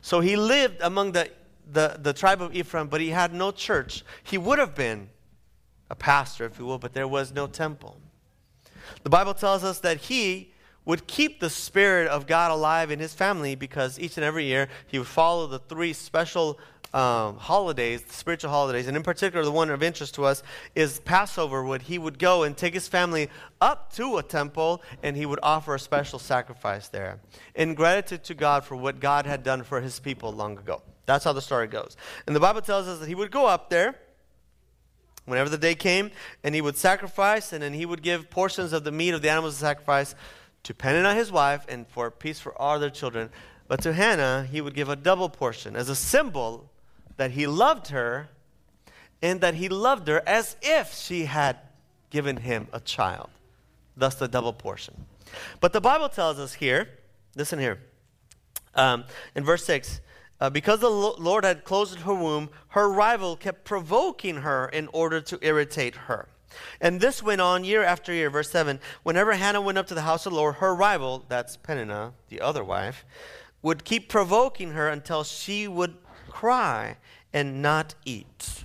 So 0.00 0.20
he 0.20 0.36
lived 0.36 0.80
among 0.80 1.12
the 1.12 1.30
the, 1.70 1.98
the 2.00 2.12
tribe 2.12 2.40
of 2.40 2.54
Ephraim, 2.54 2.88
but 2.88 3.00
he 3.00 3.10
had 3.10 3.32
no 3.34 3.50
church. 3.50 4.04
He 4.22 4.38
would 4.38 4.58
have 4.58 4.74
been 4.74 5.10
a 5.90 5.94
pastor, 5.94 6.44
if 6.44 6.58
you 6.58 6.66
will, 6.66 6.78
but 6.78 6.92
there 6.92 7.08
was 7.08 7.32
no 7.32 7.46
temple. 7.46 7.98
The 9.02 9.10
Bible 9.10 9.34
tells 9.34 9.64
us 9.64 9.80
that 9.80 9.98
he 9.98 10.52
would 10.84 11.06
keep 11.06 11.40
the 11.40 11.50
Spirit 11.50 12.08
of 12.08 12.26
God 12.26 12.50
alive 12.50 12.90
in 12.90 12.98
his 12.98 13.12
family 13.12 13.54
because 13.54 13.98
each 13.98 14.16
and 14.16 14.24
every 14.24 14.44
year 14.44 14.68
he 14.86 14.98
would 14.98 15.08
follow 15.08 15.46
the 15.46 15.58
three 15.58 15.92
special 15.92 16.58
um, 16.94 17.36
holidays, 17.36 18.02
spiritual 18.08 18.50
holidays, 18.50 18.86
and 18.86 18.96
in 18.96 19.02
particular, 19.02 19.44
the 19.44 19.52
one 19.52 19.68
of 19.68 19.82
interest 19.82 20.14
to 20.14 20.24
us 20.24 20.42
is 20.74 21.00
Passover, 21.00 21.62
when 21.62 21.80
he 21.80 21.98
would 21.98 22.18
go 22.18 22.44
and 22.44 22.56
take 22.56 22.72
his 22.72 22.88
family 22.88 23.28
up 23.60 23.92
to 23.92 24.16
a 24.16 24.22
temple 24.22 24.82
and 25.02 25.14
he 25.14 25.26
would 25.26 25.40
offer 25.42 25.74
a 25.74 25.78
special 25.78 26.18
sacrifice 26.18 26.88
there 26.88 27.20
in 27.54 27.74
gratitude 27.74 28.24
to 28.24 28.34
God 28.34 28.64
for 28.64 28.74
what 28.74 29.00
God 29.00 29.26
had 29.26 29.42
done 29.42 29.62
for 29.62 29.82
his 29.82 30.00
people 30.00 30.32
long 30.32 30.56
ago. 30.56 30.80
That's 31.08 31.24
how 31.24 31.32
the 31.32 31.40
story 31.40 31.68
goes. 31.68 31.96
And 32.26 32.36
the 32.36 32.40
Bible 32.40 32.60
tells 32.60 32.86
us 32.86 32.98
that 32.98 33.08
he 33.08 33.14
would 33.14 33.30
go 33.30 33.46
up 33.46 33.70
there 33.70 33.94
whenever 35.24 35.48
the 35.48 35.56
day 35.56 35.74
came, 35.74 36.10
and 36.44 36.54
he 36.54 36.60
would 36.60 36.76
sacrifice, 36.76 37.50
and 37.50 37.62
then 37.62 37.72
he 37.72 37.86
would 37.86 38.02
give 38.02 38.28
portions 38.28 38.74
of 38.74 38.84
the 38.84 38.92
meat 38.92 39.14
of 39.14 39.22
the 39.22 39.30
animals 39.30 39.54
of 39.54 39.60
sacrifice 39.60 40.14
to 40.64 40.74
Peninnah, 40.74 41.14
his 41.14 41.32
wife, 41.32 41.64
and 41.66 41.88
for 41.88 42.10
peace 42.10 42.38
for 42.38 42.52
all 42.60 42.78
their 42.78 42.90
children. 42.90 43.30
But 43.68 43.80
to 43.84 43.94
Hannah, 43.94 44.46
he 44.50 44.60
would 44.60 44.74
give 44.74 44.90
a 44.90 44.96
double 44.96 45.30
portion 45.30 45.76
as 45.76 45.88
a 45.88 45.96
symbol 45.96 46.70
that 47.16 47.30
he 47.30 47.46
loved 47.46 47.88
her 47.88 48.28
and 49.22 49.40
that 49.40 49.54
he 49.54 49.70
loved 49.70 50.08
her 50.08 50.22
as 50.26 50.56
if 50.60 50.92
she 50.92 51.24
had 51.24 51.56
given 52.10 52.36
him 52.36 52.68
a 52.70 52.80
child. 52.80 53.30
Thus, 53.96 54.14
the 54.16 54.28
double 54.28 54.52
portion. 54.52 55.06
But 55.60 55.72
the 55.72 55.80
Bible 55.80 56.10
tells 56.10 56.38
us 56.38 56.52
here, 56.52 56.90
listen 57.34 57.58
here, 57.58 57.78
um, 58.74 59.04
in 59.34 59.42
verse 59.42 59.64
6 59.64 60.02
uh, 60.40 60.50
because 60.50 60.80
the 60.80 60.90
Lord 60.90 61.44
had 61.44 61.64
closed 61.64 62.00
her 62.00 62.14
womb, 62.14 62.50
her 62.68 62.88
rival 62.90 63.36
kept 63.36 63.64
provoking 63.64 64.36
her 64.36 64.68
in 64.68 64.88
order 64.92 65.20
to 65.20 65.38
irritate 65.42 65.94
her. 65.94 66.28
And 66.80 67.00
this 67.00 67.22
went 67.22 67.40
on 67.40 67.64
year 67.64 67.82
after 67.82 68.12
year. 68.12 68.30
Verse 68.30 68.50
7 68.50 68.80
Whenever 69.02 69.34
Hannah 69.34 69.60
went 69.60 69.78
up 69.78 69.86
to 69.88 69.94
the 69.94 70.02
house 70.02 70.26
of 70.26 70.32
the 70.32 70.38
Lord, 70.38 70.56
her 70.56 70.74
rival, 70.74 71.24
that's 71.28 71.56
Peninnah, 71.56 72.12
the 72.28 72.40
other 72.40 72.64
wife, 72.64 73.04
would 73.62 73.84
keep 73.84 74.08
provoking 74.08 74.72
her 74.72 74.88
until 74.88 75.24
she 75.24 75.66
would 75.68 75.96
cry 76.28 76.96
and 77.32 77.60
not 77.60 77.94
eat. 78.04 78.64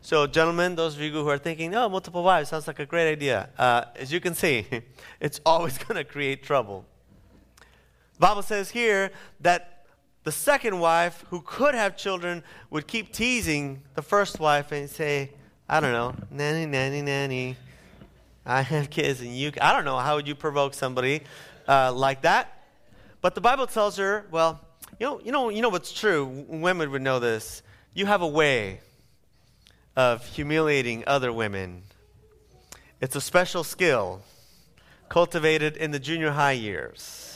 So, 0.00 0.26
gentlemen, 0.26 0.74
those 0.74 0.96
of 0.96 1.00
you 1.00 1.12
who 1.12 1.28
are 1.28 1.38
thinking, 1.38 1.74
oh, 1.74 1.88
multiple 1.88 2.24
wives 2.24 2.48
sounds 2.48 2.66
like 2.66 2.80
a 2.80 2.86
great 2.86 3.10
idea, 3.10 3.50
uh, 3.56 3.84
as 3.94 4.12
you 4.12 4.20
can 4.20 4.34
see, 4.34 4.66
it's 5.20 5.40
always 5.46 5.78
going 5.84 5.96
to 5.96 6.04
create 6.04 6.42
trouble. 6.42 6.84
The 8.14 8.18
Bible 8.18 8.42
says 8.42 8.70
here 8.70 9.12
that 9.40 9.71
the 10.24 10.32
second 10.32 10.78
wife, 10.78 11.24
who 11.30 11.40
could 11.40 11.74
have 11.74 11.96
children, 11.96 12.42
would 12.70 12.86
keep 12.86 13.12
teasing 13.12 13.82
the 13.94 14.02
first 14.02 14.38
wife 14.38 14.70
and 14.72 14.88
say, 14.88 15.30
I 15.68 15.80
don't 15.80 15.92
know, 15.92 16.14
nanny, 16.30 16.66
nanny, 16.66 17.02
nanny. 17.02 17.56
I 18.44 18.62
have 18.62 18.90
kids 18.90 19.20
and 19.20 19.36
you, 19.36 19.52
I 19.60 19.72
don't 19.72 19.84
know, 19.84 19.98
how 19.98 20.16
would 20.16 20.28
you 20.28 20.34
provoke 20.34 20.74
somebody 20.74 21.22
uh, 21.68 21.92
like 21.92 22.22
that? 22.22 22.62
But 23.20 23.34
the 23.34 23.40
Bible 23.40 23.66
tells 23.66 23.96
her, 23.96 24.26
well, 24.30 24.60
you 24.98 25.06
know, 25.06 25.20
you 25.24 25.32
know, 25.32 25.48
you 25.48 25.62
know 25.62 25.68
what's 25.68 25.92
true. 25.92 26.44
Women 26.48 26.90
would 26.90 27.02
know 27.02 27.18
this. 27.18 27.62
You 27.94 28.06
have 28.06 28.22
a 28.22 28.26
way 28.26 28.80
of 29.96 30.24
humiliating 30.26 31.04
other 31.06 31.32
women. 31.32 31.82
It's 33.00 33.16
a 33.16 33.20
special 33.20 33.64
skill 33.64 34.22
cultivated 35.08 35.76
in 35.76 35.90
the 35.90 35.98
junior 35.98 36.30
high 36.30 36.52
years. 36.52 37.31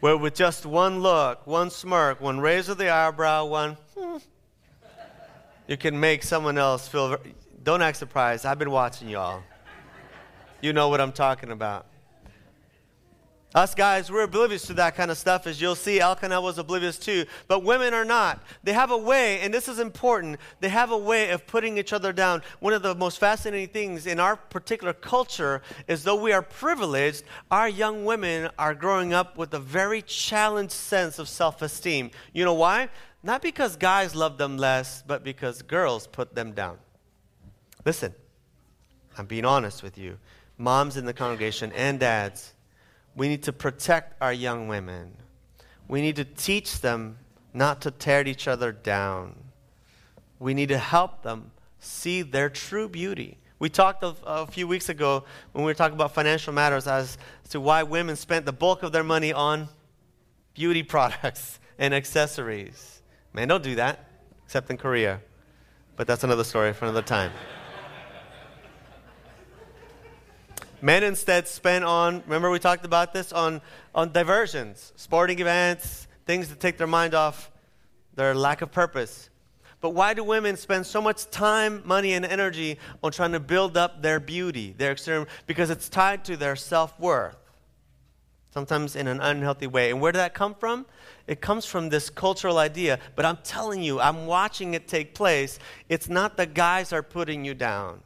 Where 0.00 0.16
with 0.16 0.34
just 0.34 0.66
one 0.66 1.00
look, 1.00 1.46
one 1.46 1.70
smirk, 1.70 2.20
one 2.20 2.40
raise 2.40 2.68
of 2.68 2.78
the 2.78 2.90
eyebrow, 2.90 3.44
one, 3.46 3.76
hmm, 3.96 4.18
you 5.66 5.76
can 5.76 5.98
make 5.98 6.22
someone 6.22 6.58
else 6.58 6.86
feel. 6.86 7.16
Don't 7.62 7.82
act 7.82 7.96
surprised. 7.96 8.46
I've 8.46 8.58
been 8.58 8.70
watching 8.70 9.08
y'all. 9.08 9.42
You 10.60 10.72
know 10.72 10.88
what 10.88 11.00
I'm 11.00 11.12
talking 11.12 11.50
about. 11.50 11.86
Us 13.56 13.74
guys, 13.74 14.12
we're 14.12 14.24
oblivious 14.24 14.66
to 14.66 14.74
that 14.74 14.96
kind 14.96 15.10
of 15.10 15.16
stuff, 15.16 15.46
as 15.46 15.62
you'll 15.62 15.74
see. 15.74 15.98
Elkanah 15.98 16.42
was 16.42 16.58
oblivious 16.58 16.98
too. 16.98 17.24
But 17.48 17.64
women 17.64 17.94
are 17.94 18.04
not. 18.04 18.42
They 18.62 18.74
have 18.74 18.90
a 18.90 18.98
way, 18.98 19.40
and 19.40 19.54
this 19.54 19.66
is 19.66 19.78
important, 19.78 20.38
they 20.60 20.68
have 20.68 20.90
a 20.90 20.98
way 20.98 21.30
of 21.30 21.46
putting 21.46 21.78
each 21.78 21.94
other 21.94 22.12
down. 22.12 22.42
One 22.60 22.74
of 22.74 22.82
the 22.82 22.94
most 22.94 23.18
fascinating 23.18 23.68
things 23.68 24.06
in 24.06 24.20
our 24.20 24.36
particular 24.36 24.92
culture 24.92 25.62
is 25.88 26.04
though 26.04 26.20
we 26.20 26.34
are 26.34 26.42
privileged, 26.42 27.22
our 27.50 27.66
young 27.66 28.04
women 28.04 28.50
are 28.58 28.74
growing 28.74 29.14
up 29.14 29.38
with 29.38 29.54
a 29.54 29.58
very 29.58 30.02
challenged 30.02 30.72
sense 30.72 31.18
of 31.18 31.26
self 31.26 31.62
esteem. 31.62 32.10
You 32.34 32.44
know 32.44 32.52
why? 32.52 32.90
Not 33.22 33.40
because 33.40 33.76
guys 33.76 34.14
love 34.14 34.36
them 34.36 34.58
less, 34.58 35.02
but 35.06 35.24
because 35.24 35.62
girls 35.62 36.06
put 36.06 36.34
them 36.34 36.52
down. 36.52 36.76
Listen, 37.86 38.14
I'm 39.16 39.24
being 39.24 39.46
honest 39.46 39.82
with 39.82 39.96
you. 39.96 40.18
Moms 40.58 40.98
in 40.98 41.06
the 41.06 41.14
congregation 41.14 41.72
and 41.72 41.98
dads 41.98 42.52
we 43.16 43.28
need 43.28 43.42
to 43.44 43.52
protect 43.52 44.14
our 44.20 44.32
young 44.32 44.68
women. 44.68 45.16
We 45.88 46.02
need 46.02 46.16
to 46.16 46.24
teach 46.24 46.80
them 46.80 47.18
not 47.54 47.80
to 47.82 47.90
tear 47.90 48.26
each 48.26 48.46
other 48.46 48.70
down. 48.70 49.34
We 50.38 50.52
need 50.52 50.68
to 50.68 50.78
help 50.78 51.22
them 51.22 51.52
see 51.80 52.20
their 52.22 52.50
true 52.50 52.88
beauty. 52.88 53.38
We 53.58 53.70
talked 53.70 54.02
a, 54.02 54.14
a 54.26 54.46
few 54.46 54.68
weeks 54.68 54.90
ago 54.90 55.24
when 55.52 55.64
we 55.64 55.70
were 55.70 55.74
talking 55.74 55.94
about 55.94 56.12
financial 56.12 56.52
matters 56.52 56.86
as 56.86 57.16
to 57.50 57.60
why 57.60 57.82
women 57.84 58.16
spent 58.16 58.44
the 58.44 58.52
bulk 58.52 58.82
of 58.82 58.92
their 58.92 59.04
money 59.04 59.32
on 59.32 59.68
beauty 60.52 60.82
products 60.82 61.58
and 61.78 61.94
accessories. 61.94 63.00
Man, 63.32 63.48
don't 63.48 63.62
do 63.62 63.76
that, 63.76 64.10
except 64.44 64.70
in 64.70 64.76
Korea. 64.76 65.20
But 65.96 66.06
that's 66.06 66.24
another 66.24 66.44
story 66.44 66.74
for 66.74 66.84
another 66.84 67.02
time. 67.02 67.32
Men 70.86 71.02
instead 71.02 71.48
spend 71.48 71.84
on, 71.84 72.22
remember 72.26 72.48
we 72.48 72.60
talked 72.60 72.84
about 72.84 73.12
this, 73.12 73.32
on, 73.32 73.60
on 73.92 74.12
diversions, 74.12 74.92
sporting 74.94 75.40
events, 75.40 76.06
things 76.26 76.46
to 76.46 76.54
take 76.54 76.78
their 76.78 76.86
mind 76.86 77.12
off 77.12 77.50
their 78.14 78.36
lack 78.36 78.62
of 78.62 78.70
purpose. 78.70 79.28
But 79.80 79.94
why 79.94 80.14
do 80.14 80.22
women 80.22 80.56
spend 80.56 80.86
so 80.86 81.02
much 81.02 81.28
time, 81.32 81.82
money, 81.84 82.12
and 82.12 82.24
energy 82.24 82.78
on 83.02 83.10
trying 83.10 83.32
to 83.32 83.40
build 83.40 83.76
up 83.76 84.00
their 84.00 84.20
beauty, 84.20 84.76
their 84.78 84.92
exterior? 84.92 85.26
Because 85.48 85.70
it's 85.70 85.88
tied 85.88 86.24
to 86.26 86.36
their 86.36 86.54
self 86.54 87.00
worth, 87.00 87.36
sometimes 88.54 88.94
in 88.94 89.08
an 89.08 89.20
unhealthy 89.20 89.66
way. 89.66 89.90
And 89.90 90.00
where 90.00 90.12
did 90.12 90.20
that 90.20 90.34
come 90.34 90.54
from? 90.54 90.86
It 91.26 91.40
comes 91.40 91.66
from 91.66 91.88
this 91.88 92.10
cultural 92.10 92.58
idea. 92.58 93.00
But 93.16 93.24
I'm 93.24 93.38
telling 93.38 93.82
you, 93.82 93.98
I'm 93.98 94.26
watching 94.26 94.74
it 94.74 94.86
take 94.86 95.16
place. 95.16 95.58
It's 95.88 96.08
not 96.08 96.36
the 96.36 96.46
guys 96.46 96.92
are 96.92 97.02
putting 97.02 97.44
you 97.44 97.54
down, 97.54 98.02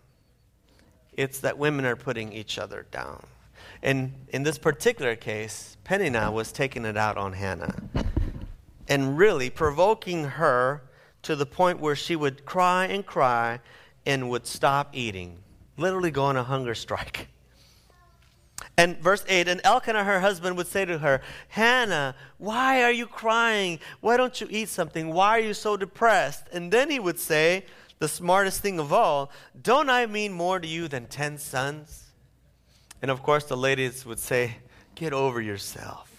it's 1.21 1.41
that 1.41 1.59
women 1.59 1.85
are 1.85 1.97
putting 1.97 2.33
each 2.33 2.59
other 2.59 2.87
down. 2.91 3.23
And 3.83 4.15
in 4.29 4.43
this 4.43 4.59
particular 4.59 5.17
case, 5.17 5.77
Peninnah 5.85 6.31
was 6.31 6.50
taking 6.50 6.87
it 6.87 6.97
out 6.97 7.19
on 7.19 7.35
Hannah 7.35 7.75
and 8.89 9.19
really 9.19 9.50
provoking 9.50 10.25
her 10.25 10.83
to 11.23 11.37
the 11.37 11.45
point 11.45 11.79
where 11.79 11.95
she 11.95 12.17
would 12.17 12.47
cry 12.47 12.87
and 12.87 13.05
cry 13.05 13.61
and 14.07 14.31
would 14.31 14.47
stop 14.47 14.89
eating, 14.95 15.39
literally 15.77 16.11
go 16.11 16.25
on 16.25 16.37
a 16.39 16.43
hunger 16.43 16.75
strike. 16.75 17.29
And 18.79 18.99
verse 18.99 19.25
8, 19.29 19.47
and 19.47 19.61
Elkanah, 19.62 20.05
her 20.05 20.21
husband, 20.21 20.57
would 20.57 20.67
say 20.67 20.87
to 20.87 20.99
her, 20.99 21.21
Hannah, 21.49 22.15
why 22.39 22.83
are 22.83 22.93
you 22.93 23.07
crying? 23.07 23.79
Why 24.00 24.17
don't 24.17 24.41
you 24.41 24.47
eat 24.50 24.71
something? 24.71 25.12
Why 25.12 25.37
are 25.37 25.43
you 25.43 25.53
so 25.53 25.77
depressed? 25.77 26.47
And 26.50 26.73
then 26.73 26.91
he 26.91 26.99
would 26.99 27.19
say, 27.19 27.67
the 28.00 28.09
smartest 28.09 28.62
thing 28.62 28.80
of 28.80 28.92
all, 28.92 29.30
don't 29.62 29.90
I 29.90 30.07
mean 30.07 30.33
more 30.33 30.59
to 30.59 30.66
you 30.66 30.88
than 30.88 31.07
10 31.07 31.37
sons? 31.38 32.07
And 33.02 33.11
of 33.11 33.23
course, 33.23 33.45
the 33.45 33.57
ladies 33.57 34.04
would 34.07 34.19
say, 34.19 34.57
get 34.95 35.12
over 35.12 35.40
yourself. 35.40 36.11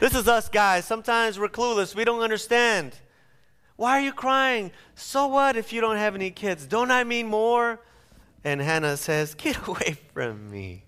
this 0.00 0.14
is 0.14 0.26
us 0.26 0.48
guys. 0.48 0.86
Sometimes 0.86 1.38
we're 1.38 1.48
clueless. 1.48 1.94
We 1.94 2.04
don't 2.04 2.22
understand. 2.22 2.94
Why 3.76 3.98
are 3.98 4.00
you 4.00 4.12
crying? 4.12 4.72
So 4.94 5.26
what 5.26 5.56
if 5.56 5.74
you 5.74 5.82
don't 5.82 5.98
have 5.98 6.14
any 6.14 6.30
kids? 6.30 6.66
Don't 6.66 6.90
I 6.90 7.04
mean 7.04 7.26
more? 7.26 7.78
And 8.44 8.62
Hannah 8.62 8.96
says, 8.96 9.34
Get 9.34 9.66
away 9.68 9.98
from 10.14 10.50
me. 10.50 10.86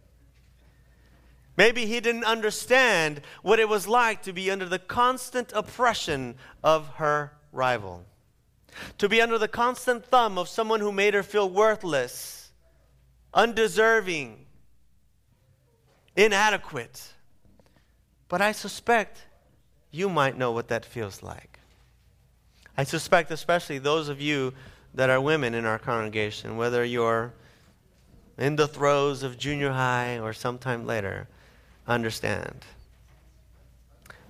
Maybe 1.59 1.85
he 1.85 2.01
didn't 2.01 2.25
understand 2.25 3.21
what 3.43 3.61
it 3.61 3.69
was 3.69 3.87
like 3.87 4.23
to 4.23 4.33
be 4.33 4.51
under 4.51 4.65
the 4.65 4.79
constant 4.79 5.53
oppression 5.55 6.37
of 6.65 6.89
her 6.97 7.33
rival 7.53 8.07
to 8.99 9.09
be 9.09 9.21
under 9.21 9.39
the 9.39 9.49
constant 9.49 10.05
thumb 10.07 10.39
of 10.39 10.49
someone 10.49 10.81
who 10.81 10.93
made 10.93 11.15
her 11.15 11.23
feel 11.23 11.49
worthless, 11.49 12.51
undeserving, 13.33 14.47
inadequate. 16.17 17.13
But 18.29 18.41
I 18.41 18.53
suspect 18.53 19.27
you 19.91 20.09
might 20.09 20.37
know 20.37 20.53
what 20.53 20.69
that 20.69 20.85
feels 20.85 21.23
like. 21.23 21.61
I 22.77 22.85
suspect, 22.85 23.31
especially 23.31 23.79
those 23.79 24.09
of 24.09 24.21
you 24.21 24.53
that 24.95 25.11
are 25.11 25.21
women 25.21 25.55
in 25.55 25.65
our 25.65 25.79
congregation, 25.79 26.57
whether 26.57 26.85
you're 26.85 27.33
in 28.39 28.57
the 28.57 28.67
throes 28.67 29.23
of 29.23 29.39
junior 29.39 29.71
high 29.71 30.19
or 30.19 30.33
sometime 30.33 30.87
later, 30.87 31.29
understand. 31.87 32.65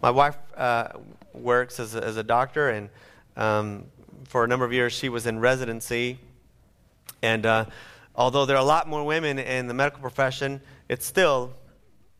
My 0.03 0.11
wife 0.11 0.37
uh, 0.57 0.89
works 1.33 1.81
as 1.81 1.95
a, 1.95 2.05
as 2.05 2.19
a 2.19 2.23
doctor, 2.23 2.69
and 2.69 2.91
um, 3.37 3.87
for 4.26 4.45
a 4.45 4.49
number 4.49 4.64
of 4.64 4.73
years, 4.73 4.93
she 4.93 5.09
was 5.09 5.26
in 5.26 5.38
residency. 5.38 6.19
And 7.23 7.47
uh, 7.47 7.64
although 8.14 8.47
there 8.47 8.57
are 8.57 8.62
a 8.62 8.64
lot 8.64 8.88
more 8.88 9.04
women 9.04 9.38
in 9.38 9.66
the 9.66 9.75
medical 9.75 10.00
profession, 10.00 10.61
it's 10.88 11.07
still, 11.07 11.52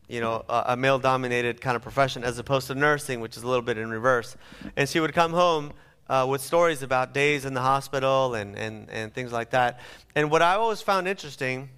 you 0.07 0.21
know, 0.21 0.43
a, 0.49 0.63
a 0.69 0.77
male-dominated 0.77 1.61
kind 1.61 1.75
of 1.75 1.81
profession 1.81 2.23
as 2.23 2.39
opposed 2.39 2.67
to 2.67 2.75
nursing, 2.75 3.19
which 3.19 3.37
is 3.37 3.43
a 3.43 3.47
little 3.47 3.61
bit 3.61 3.77
in 3.77 3.89
reverse. 3.89 4.35
And 4.75 4.87
she 4.89 4.99
would 4.99 5.13
come 5.13 5.31
home 5.31 5.73
uh, 6.09 6.25
with 6.29 6.41
stories 6.41 6.83
about 6.83 7.13
days 7.13 7.45
in 7.45 7.53
the 7.53 7.61
hospital 7.61 8.35
and, 8.35 8.55
and, 8.55 8.89
and 8.89 9.13
things 9.13 9.31
like 9.31 9.51
that. 9.51 9.79
And 10.15 10.29
what 10.29 10.41
I 10.41 10.55
always 10.55 10.81
found 10.81 11.07
interesting 11.07 11.69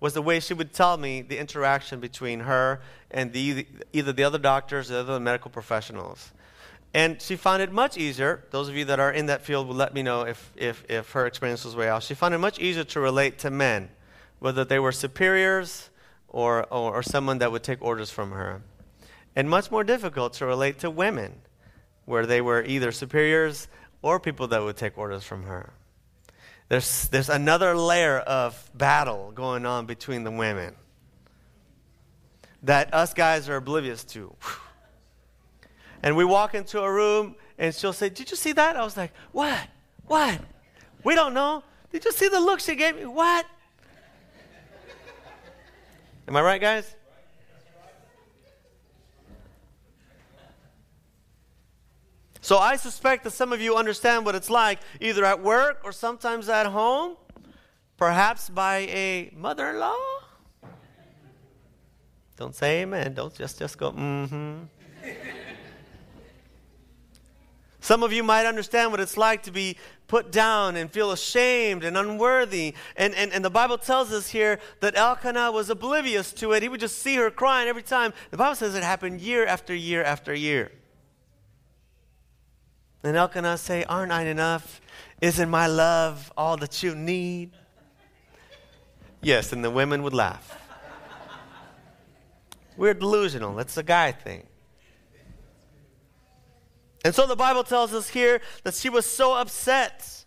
was 0.00 0.14
the 0.14 0.22
way 0.22 0.40
she 0.40 0.54
would 0.54 0.72
tell 0.72 0.96
me 0.96 1.22
the 1.22 1.38
interaction 1.38 2.00
between 2.00 2.40
her 2.40 2.80
and 3.10 3.32
the, 3.32 3.66
either 3.92 4.12
the 4.12 4.24
other 4.24 4.38
doctors 4.38 4.90
or 4.90 4.94
the 4.94 5.00
other 5.00 5.20
medical 5.20 5.50
professionals. 5.50 6.32
And 6.94 7.20
she 7.20 7.34
found 7.34 7.60
it 7.60 7.72
much 7.72 7.98
easier, 7.98 8.44
those 8.52 8.68
of 8.68 8.76
you 8.76 8.84
that 8.84 9.00
are 9.00 9.10
in 9.10 9.26
that 9.26 9.42
field 9.42 9.66
will 9.66 9.74
let 9.74 9.92
me 9.92 10.02
know 10.04 10.22
if, 10.22 10.52
if, 10.54 10.84
if 10.88 11.10
her 11.10 11.26
experience 11.26 11.64
was 11.64 11.74
way 11.74 11.88
off. 11.88 12.04
She 12.04 12.14
found 12.14 12.34
it 12.34 12.38
much 12.38 12.60
easier 12.60 12.84
to 12.84 13.00
relate 13.00 13.40
to 13.40 13.50
men, 13.50 13.90
whether 14.38 14.64
they 14.64 14.78
were 14.78 14.92
superiors 14.92 15.90
or, 16.28 16.62
or, 16.72 16.94
or 16.94 17.02
someone 17.02 17.38
that 17.38 17.50
would 17.50 17.64
take 17.64 17.82
orders 17.82 18.10
from 18.10 18.30
her. 18.30 18.62
And 19.34 19.50
much 19.50 19.72
more 19.72 19.82
difficult 19.82 20.34
to 20.34 20.46
relate 20.46 20.78
to 20.78 20.90
women, 20.90 21.40
where 22.04 22.26
they 22.26 22.40
were 22.40 22.62
either 22.62 22.92
superiors 22.92 23.66
or 24.00 24.20
people 24.20 24.46
that 24.48 24.62
would 24.62 24.76
take 24.76 24.96
orders 24.96 25.24
from 25.24 25.42
her. 25.44 25.72
There's, 26.68 27.08
there's 27.08 27.28
another 27.28 27.76
layer 27.76 28.18
of 28.18 28.70
battle 28.72 29.32
going 29.32 29.66
on 29.66 29.86
between 29.86 30.22
the 30.22 30.30
women 30.30 30.76
that 32.62 32.94
us 32.94 33.14
guys 33.14 33.48
are 33.48 33.56
oblivious 33.56 34.04
to. 34.04 34.34
Whew. 34.40 34.63
And 36.04 36.18
we 36.18 36.24
walk 36.26 36.54
into 36.54 36.82
a 36.82 36.92
room 36.92 37.34
and 37.56 37.74
she'll 37.74 37.94
say, 37.94 38.10
Did 38.10 38.30
you 38.30 38.36
see 38.36 38.52
that? 38.52 38.76
I 38.76 38.84
was 38.84 38.94
like, 38.94 39.10
What? 39.32 39.58
What? 40.06 40.38
We 41.02 41.14
don't 41.14 41.32
know. 41.32 41.64
Did 41.90 42.04
you 42.04 42.12
see 42.12 42.28
the 42.28 42.40
look 42.40 42.60
she 42.60 42.76
gave 42.76 42.94
me? 42.94 43.06
What? 43.06 43.46
Am 46.28 46.36
I 46.36 46.42
right, 46.42 46.60
guys? 46.60 46.94
So 52.42 52.58
I 52.58 52.76
suspect 52.76 53.24
that 53.24 53.30
some 53.30 53.54
of 53.54 53.62
you 53.62 53.74
understand 53.74 54.26
what 54.26 54.34
it's 54.34 54.50
like, 54.50 54.80
either 55.00 55.24
at 55.24 55.42
work 55.42 55.80
or 55.84 55.92
sometimes 55.92 56.50
at 56.50 56.66
home, 56.66 57.16
perhaps 57.96 58.50
by 58.50 58.80
a 58.90 59.32
mother 59.34 59.70
in 59.70 59.78
law. 59.78 59.96
Don't 62.36 62.54
say 62.54 62.82
amen. 62.82 63.14
Don't 63.14 63.34
just, 63.34 63.58
just 63.58 63.78
go, 63.78 63.92
mm 63.92 64.28
hmm. 64.28 64.64
Some 67.84 68.02
of 68.02 68.14
you 68.14 68.22
might 68.22 68.46
understand 68.46 68.92
what 68.92 69.00
it's 69.00 69.18
like 69.18 69.42
to 69.42 69.50
be 69.50 69.76
put 70.06 70.32
down 70.32 70.74
and 70.74 70.90
feel 70.90 71.12
ashamed 71.12 71.84
and 71.84 71.98
unworthy. 71.98 72.74
And, 72.96 73.14
and, 73.14 73.30
and 73.30 73.44
the 73.44 73.50
Bible 73.50 73.76
tells 73.76 74.10
us 74.10 74.30
here 74.30 74.58
that 74.80 74.96
Elkanah 74.96 75.52
was 75.52 75.68
oblivious 75.68 76.32
to 76.32 76.52
it. 76.52 76.62
He 76.62 76.70
would 76.70 76.80
just 76.80 77.02
see 77.02 77.16
her 77.16 77.30
crying 77.30 77.68
every 77.68 77.82
time. 77.82 78.14
The 78.30 78.38
Bible 78.38 78.54
says 78.54 78.74
it 78.74 78.82
happened 78.82 79.20
year 79.20 79.44
after 79.44 79.74
year 79.74 80.02
after 80.02 80.32
year. 80.32 80.72
And 83.02 83.18
Elkanah 83.18 83.58
say, 83.58 83.84
Aren't 83.84 84.12
I 84.12 84.22
enough? 84.22 84.80
Isn't 85.20 85.50
my 85.50 85.66
love 85.66 86.32
all 86.38 86.56
that 86.56 86.82
you 86.82 86.94
need? 86.94 87.50
Yes, 89.20 89.52
and 89.52 89.62
the 89.62 89.70
women 89.70 90.02
would 90.04 90.14
laugh. 90.14 90.58
We're 92.78 92.94
delusional. 92.94 93.54
That's 93.54 93.76
a 93.76 93.82
guy 93.82 94.12
thing. 94.12 94.46
And 97.04 97.14
so 97.14 97.26
the 97.26 97.36
Bible 97.36 97.62
tells 97.62 97.92
us 97.92 98.08
here 98.08 98.40
that 98.64 98.74
she 98.74 98.88
was 98.88 99.04
so 99.04 99.34
upset. 99.34 100.24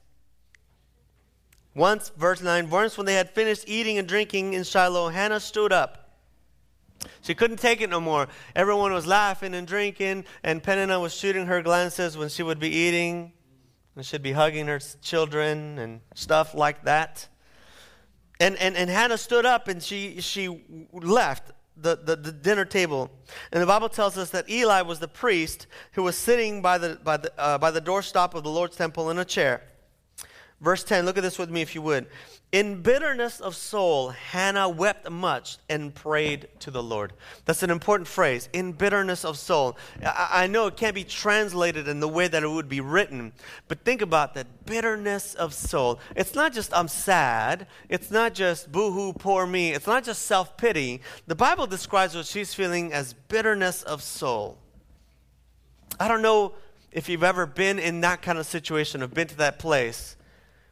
Once, 1.73 2.09
verse 2.15 2.41
9, 2.41 2.69
once 2.69 2.97
when 2.97 3.05
they 3.05 3.15
had 3.15 3.31
finished 3.31 3.63
eating 3.67 3.97
and 3.97 4.07
drinking 4.07 4.53
in 4.53 4.63
Shiloh, 4.63 5.09
Hannah 5.09 5.39
stood 5.39 5.73
up. 5.73 6.03
She 7.21 7.35
couldn't 7.35 7.57
take 7.57 7.81
it 7.81 7.89
no 7.89 7.99
more. 7.99 8.27
Everyone 8.55 8.93
was 8.93 9.05
laughing 9.05 9.53
and 9.53 9.67
drinking, 9.67 10.25
and 10.43 10.61
Peninnah 10.61 10.99
was 10.99 11.13
shooting 11.13 11.47
her 11.47 11.61
glances 11.61 12.17
when 12.17 12.29
she 12.29 12.43
would 12.43 12.59
be 12.59 12.69
eating, 12.69 13.33
and 13.95 14.05
she'd 14.05 14.23
be 14.23 14.31
hugging 14.31 14.67
her 14.67 14.79
children 15.01 15.77
and 15.79 16.01
stuff 16.15 16.53
like 16.53 16.83
that. 16.85 17.27
And, 18.39 18.55
and, 18.57 18.75
and 18.75 18.89
Hannah 18.89 19.17
stood 19.17 19.45
up 19.45 19.67
and 19.67 19.81
she, 19.81 20.21
she 20.21 20.63
left 20.93 21.51
the, 21.79 21.95
the, 21.95 22.15
the, 22.15 22.31
dinner 22.31 22.65
table. 22.65 23.11
And 23.51 23.61
the 23.61 23.67
Bible 23.67 23.89
tells 23.89 24.17
us 24.17 24.29
that 24.31 24.49
Eli 24.49 24.81
was 24.81 24.99
the 24.99 25.07
priest 25.07 25.67
who 25.93 26.03
was 26.03 26.17
sitting 26.17 26.61
by 26.61 26.77
the, 26.77 26.99
by 27.03 27.17
the, 27.17 27.31
uh, 27.39 27.57
by 27.57 27.71
the 27.71 27.81
doorstop 27.81 28.33
of 28.33 28.43
the 28.43 28.49
Lord's 28.49 28.75
temple 28.75 29.09
in 29.09 29.17
a 29.19 29.25
chair. 29.25 29.61
Verse 30.59 30.83
10, 30.83 31.05
look 31.05 31.17
at 31.17 31.23
this 31.23 31.37
with 31.37 31.51
me 31.51 31.61
if 31.61 31.75
you 31.75 31.81
would. 31.83 32.07
In 32.53 32.81
bitterness 32.81 33.41
of 33.41 33.57
soul, 33.57 34.11
Hannah 34.11 34.69
wept 34.69 35.09
much 35.09 35.57
and 35.67 35.93
prayed 35.93 36.47
to 36.59 36.71
the 36.71 36.81
Lord. 36.81 37.11
That's 37.43 37.61
an 37.61 37.69
important 37.69 38.07
phrase. 38.07 38.47
In 38.53 38.71
bitterness 38.71 39.25
of 39.25 39.37
soul. 39.37 39.77
I, 40.01 40.29
I, 40.31 40.47
know 40.47 40.67
it 40.67 40.77
can't 40.77 40.95
be 40.95 41.03
translated 41.03 41.89
in 41.89 41.99
the 41.99 42.07
way 42.07 42.29
that 42.29 42.43
it 42.43 42.49
would 42.49 42.69
be 42.69 42.79
written, 42.79 43.33
but 43.67 43.83
think 43.83 44.01
about 44.01 44.33
that 44.35 44.65
bitterness 44.65 45.33
of 45.33 45.53
soul. 45.53 45.99
It's 46.15 46.35
not 46.35 46.53
just 46.53 46.73
I'm 46.73 46.87
sad, 46.87 47.67
it's 47.89 48.11
not 48.11 48.33
just 48.33 48.71
boo 48.71 48.93
hoo, 48.93 49.11
poor 49.11 49.45
me, 49.45 49.73
it's 49.73 49.87
not 49.87 50.05
just 50.05 50.21
self 50.21 50.55
pity. 50.55 51.01
The 51.27 51.35
Bible 51.35 51.67
describes 51.67 52.15
what 52.15 52.25
she's 52.25 52.53
feeling 52.53 52.93
as 52.93 53.11
bitterness 53.11 53.83
of 53.83 54.01
soul. 54.01 54.57
I 55.99 56.07
don't 56.07 56.21
know 56.21 56.53
if 56.93 57.09
you've 57.09 57.23
ever 57.23 57.45
been 57.45 57.77
in 57.77 57.99
that 58.01 58.21
kind 58.21 58.37
of 58.37 58.45
situation 58.45 59.03
or 59.03 59.07
been 59.07 59.27
to 59.27 59.37
that 59.37 59.59
place 59.59 60.16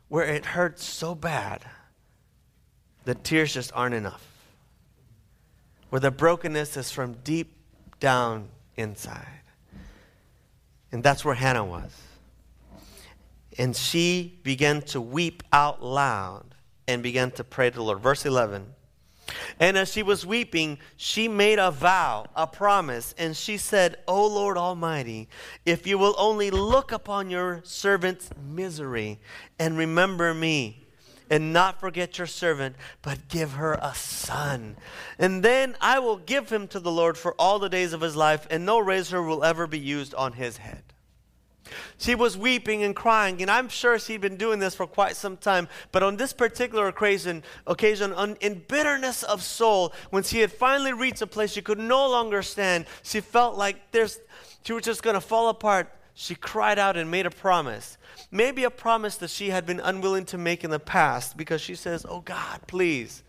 where 0.08 0.26
it 0.26 0.46
hurts 0.46 0.84
so 0.84 1.16
bad 1.16 1.62
that 3.06 3.24
tears 3.24 3.54
just 3.54 3.72
aren't 3.74 3.96
enough. 3.96 4.26
Where 5.90 6.00
the 6.00 6.12
brokenness 6.12 6.78
is 6.78 6.92
from 6.92 7.14
deep 7.24 7.54
down 8.00 8.50
inside. 8.76 9.42
And 10.92 11.04
that's 11.04 11.24
where 11.24 11.36
Hannah 11.36 11.66
was. 11.66 11.92
And 13.58 13.76
she 13.76 14.40
began 14.44 14.82
to 14.84 15.00
weep 15.00 15.44
out 15.54 15.84
loud 15.84 16.56
and 16.88 17.02
began 17.02 17.32
to 17.32 17.44
pray 17.44 17.70
to 17.70 17.76
the 17.76 17.84
Lord. 17.84 18.00
Verse 18.00 18.26
11. 18.26 18.74
And 19.60 19.78
as 19.78 19.92
she 19.92 20.04
was 20.04 20.26
weeping, 20.26 20.78
she 20.98 21.28
made 21.28 21.60
a 21.60 21.72
vow, 21.72 22.28
a 22.36 22.48
promise, 22.48 23.16
and 23.18 23.36
she 23.36 23.58
said, 23.58 23.98
O 24.08 24.28
Lord 24.28 24.58
Almighty, 24.58 25.30
if 25.66 25.88
you 25.88 25.98
will 25.98 26.16
only 26.18 26.52
look 26.52 26.92
upon 26.92 27.30
your 27.30 27.62
servant's 27.64 28.30
misery 28.46 29.20
and 29.58 29.78
remember 29.78 30.34
me, 30.34 30.86
and 31.30 31.52
not 31.52 31.80
forget 31.80 32.18
your 32.18 32.28
servant, 32.28 32.76
but 33.02 33.28
give 33.28 33.54
her 33.54 33.80
a 33.82 33.96
son. 33.96 34.78
And 35.18 35.42
then 35.42 35.76
I 35.82 36.00
will 36.00 36.18
give 36.18 36.52
him 36.52 36.68
to 36.70 36.80
the 36.80 36.92
Lord 36.92 37.18
for 37.18 37.34
all 37.40 37.58
the 37.58 37.70
days 37.70 37.94
of 37.94 38.02
his 38.02 38.16
life, 38.16 38.46
and 38.52 38.66
no 38.66 38.80
razor 38.80 39.22
will 39.24 39.44
ever 39.44 39.66
be 39.66 39.80
used 39.80 40.14
on 40.14 40.34
his 40.34 40.58
head. 40.58 40.84
She 41.98 42.16
was 42.16 42.38
weeping 42.38 42.84
and 42.84 42.96
crying, 42.96 43.42
and 43.42 43.50
I'm 43.50 43.70
sure 43.70 43.98
she'd 43.98 44.22
been 44.22 44.38
doing 44.38 44.60
this 44.60 44.76
for 44.76 44.86
quite 44.86 45.16
some 45.16 45.38
time. 45.38 45.68
But 45.92 46.04
on 46.04 46.18
this 46.18 46.34
particular 46.34 46.88
occasion, 46.88 47.44
occasion 47.66 48.14
on, 48.14 48.36
in 48.42 48.64
bitterness 48.68 49.24
of 49.24 49.42
soul, 49.42 49.94
when 50.10 50.24
she 50.24 50.40
had 50.42 50.52
finally 50.52 50.94
reached 50.94 51.22
a 51.22 51.28
place 51.28 51.52
she 51.52 51.62
could 51.62 51.80
no 51.80 52.08
longer 52.10 52.42
stand, 52.42 52.86
she 53.04 53.22
felt 53.22 53.58
like 53.58 53.92
there's, 53.92 54.20
she 54.64 54.74
was 54.74 54.84
just 54.84 55.04
going 55.04 55.16
to 55.16 55.22
fall 55.22 55.50
apart. 55.50 55.92
She 56.14 56.36
cried 56.36 56.80
out 56.80 56.96
and 56.96 57.12
made 57.12 57.26
a 57.26 57.32
promise. 57.32 57.98
Maybe 58.32 58.64
a 58.64 58.70
promise 58.70 59.18
that 59.18 59.30
she 59.30 59.50
had 59.50 59.66
been 59.66 59.80
unwilling 59.80 60.26
to 60.26 60.38
make 60.38 60.64
in 60.64 60.70
the 60.70 60.80
past 60.80 61.36
because 61.36 61.62
she 61.62 61.76
says, 61.76 62.06
Oh 62.08 62.22
God, 62.22 62.62
please, 62.68 63.24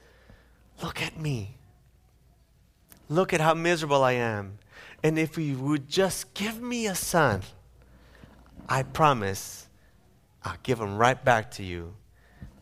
look 0.82 1.02
at 1.02 1.18
me. 1.18 1.56
Look 3.08 3.32
at 3.32 3.40
how 3.40 3.54
miserable 3.54 4.04
I 4.04 4.12
am. 4.12 4.58
And 5.02 5.18
if 5.18 5.36
you 5.38 5.58
would 5.58 5.88
just 5.88 6.34
give 6.34 6.60
me 6.60 6.86
a 6.86 6.94
son, 6.94 7.42
I 8.68 8.82
promise 8.82 9.68
I'll 10.42 10.56
give 10.62 10.80
him 10.80 10.96
right 10.96 11.22
back 11.22 11.50
to 11.52 11.62
you 11.62 11.94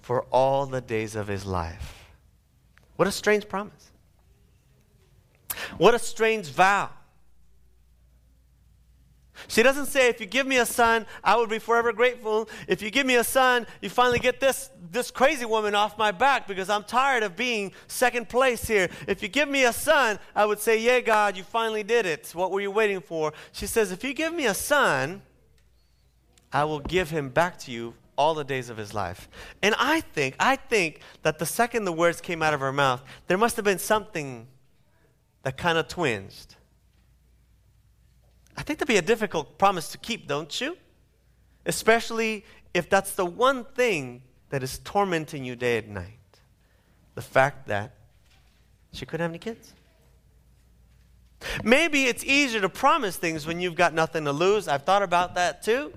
for 0.00 0.23
all 0.30 0.66
the 0.66 0.80
days 0.80 1.16
of 1.16 1.26
his 1.26 1.46
life. 1.46 2.04
What 2.97 3.08
a 3.08 3.12
strange 3.12 3.49
promise. 3.49 3.90
What 5.78 5.95
a 5.95 5.99
strange 5.99 6.49
vow. 6.49 6.90
She 9.49 9.62
doesn't 9.62 9.86
say, 9.86 10.08
if 10.08 10.21
you 10.21 10.26
give 10.26 10.47
me 10.47 10.58
a 10.58 10.67
son, 10.67 11.06
I 11.23 11.36
will 11.36 11.47
be 11.47 11.58
forever 11.58 11.93
grateful. 11.93 12.49
If 12.69 12.82
you 12.82 12.90
give 12.90 13.06
me 13.06 13.17
a 13.17 13.25
son, 13.25 13.67
you 13.80 13.90
finally 13.90 14.19
get 14.19 14.40
this, 14.40 14.71
this 14.90 15.10
crazy 15.10 15.45
woman 15.45 15.75
off 15.75 15.99
my 15.99 16.12
back 16.12 16.47
because 16.47 16.71
I'm 16.71 16.84
tired 16.84 17.23
of 17.23 17.36
being 17.36 17.73
second 17.88 18.28
place 18.28 18.67
here. 18.67 18.88
If 19.08 19.23
you 19.23 19.28
give 19.28 19.49
me 19.49 19.64
a 19.64 19.73
son, 19.73 20.19
I 20.34 20.47
would 20.47 20.60
say, 20.60 20.80
yeah, 20.80 21.00
God, 21.00 21.36
you 21.36 21.43
finally 21.43 21.82
did 21.82 22.06
it. 22.06 22.30
What 22.32 22.52
were 22.52 22.60
you 22.60 22.71
waiting 22.71 23.00
for? 23.00 23.32
She 23.52 23.67
says, 23.67 23.90
if 23.90 24.04
you 24.04 24.14
give 24.14 24.32
me 24.32 24.47
a 24.47 24.54
son, 24.54 25.23
I 26.54 26.62
will 26.64 26.78
give 26.78 27.10
him 27.10 27.30
back 27.30 27.58
to 27.60 27.73
you 27.73 27.95
all 28.17 28.32
the 28.32 28.45
days 28.45 28.71
of 28.71 28.76
his 28.76 28.95
life. 28.95 29.28
And 29.60 29.75
I 29.76 30.00
think, 30.00 30.36
I 30.38 30.54
think 30.54 31.00
that 31.23 31.40
the 31.40 31.47
second 31.47 31.84
the 31.84 31.93
words 31.93 32.21
came 32.21 32.43
out 32.43 32.54
of 32.54 32.60
her 32.60 32.73
mouth, 32.73 33.02
there 33.26 33.36
must 33.36 33.56
have 33.56 33.64
been 33.64 33.80
something 33.80 34.47
that 35.43 35.56
kind 35.56 35.76
of 35.76 35.88
twinged. 35.88 36.54
I 38.56 38.62
think 38.62 38.78
that'd 38.78 38.86
be 38.86 38.99
a 38.99 39.02
difficult 39.02 39.58
promise 39.58 39.88
to 39.88 39.99
keep, 39.99 40.28
don't 40.28 40.60
you? 40.60 40.76
Especially 41.67 42.45
if 42.73 42.88
that's 42.88 43.14
the 43.14 43.26
one 43.26 43.64
thing 43.64 44.23
that 44.50 44.62
is 44.62 44.78
tormenting 44.84 45.45
you 45.45 45.56
day 45.56 45.78
and 45.78 45.88
night. 45.88 46.19
The 47.17 47.23
fact 47.23 47.67
that 47.67 47.97
she 48.93 49.04
couldn't 49.04 49.23
have 49.23 49.30
any 49.32 49.40
kids. 49.40 49.73
Maybe 51.64 52.04
it's 52.04 52.25
easier 52.25 52.60
to 52.60 52.69
promise 52.69 53.17
things 53.17 53.45
when 53.45 53.60
you've 53.60 53.75
got 53.75 53.93
nothing 53.93 54.25
to 54.25 54.32
lose. 54.32 54.69
I've 54.69 54.84
thought 54.84 55.02
about 55.02 55.34
that 55.34 55.62
too. 55.62 55.93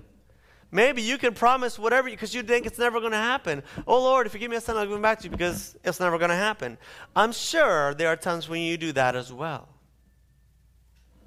Maybe 0.71 1.01
you 1.01 1.17
can 1.17 1.33
promise 1.33 1.79
whatever 1.79 2.09
because 2.09 2.33
you 2.33 2.43
think 2.43 2.65
it's 2.65 2.77
never 2.77 2.99
going 2.99 3.13
to 3.13 3.17
happen. 3.17 3.63
Oh 3.85 4.01
Lord, 4.01 4.27
if 4.27 4.33
you 4.33 4.39
give 4.39 4.51
me 4.51 4.57
a 4.57 4.61
son, 4.61 4.75
I'll 4.75 4.85
give 4.85 4.95
him 4.95 5.01
back 5.01 5.19
to 5.19 5.25
you 5.25 5.29
because 5.29 5.77
it's 5.83 5.99
never 5.99 6.17
going 6.17 6.29
to 6.29 6.35
happen. 6.35 6.77
I'm 7.15 7.31
sure 7.31 7.93
there 7.93 8.09
are 8.09 8.17
times 8.17 8.49
when 8.49 8.61
you 8.61 8.77
do 8.77 8.91
that 8.91 9.15
as 9.15 9.31
well. 9.31 9.69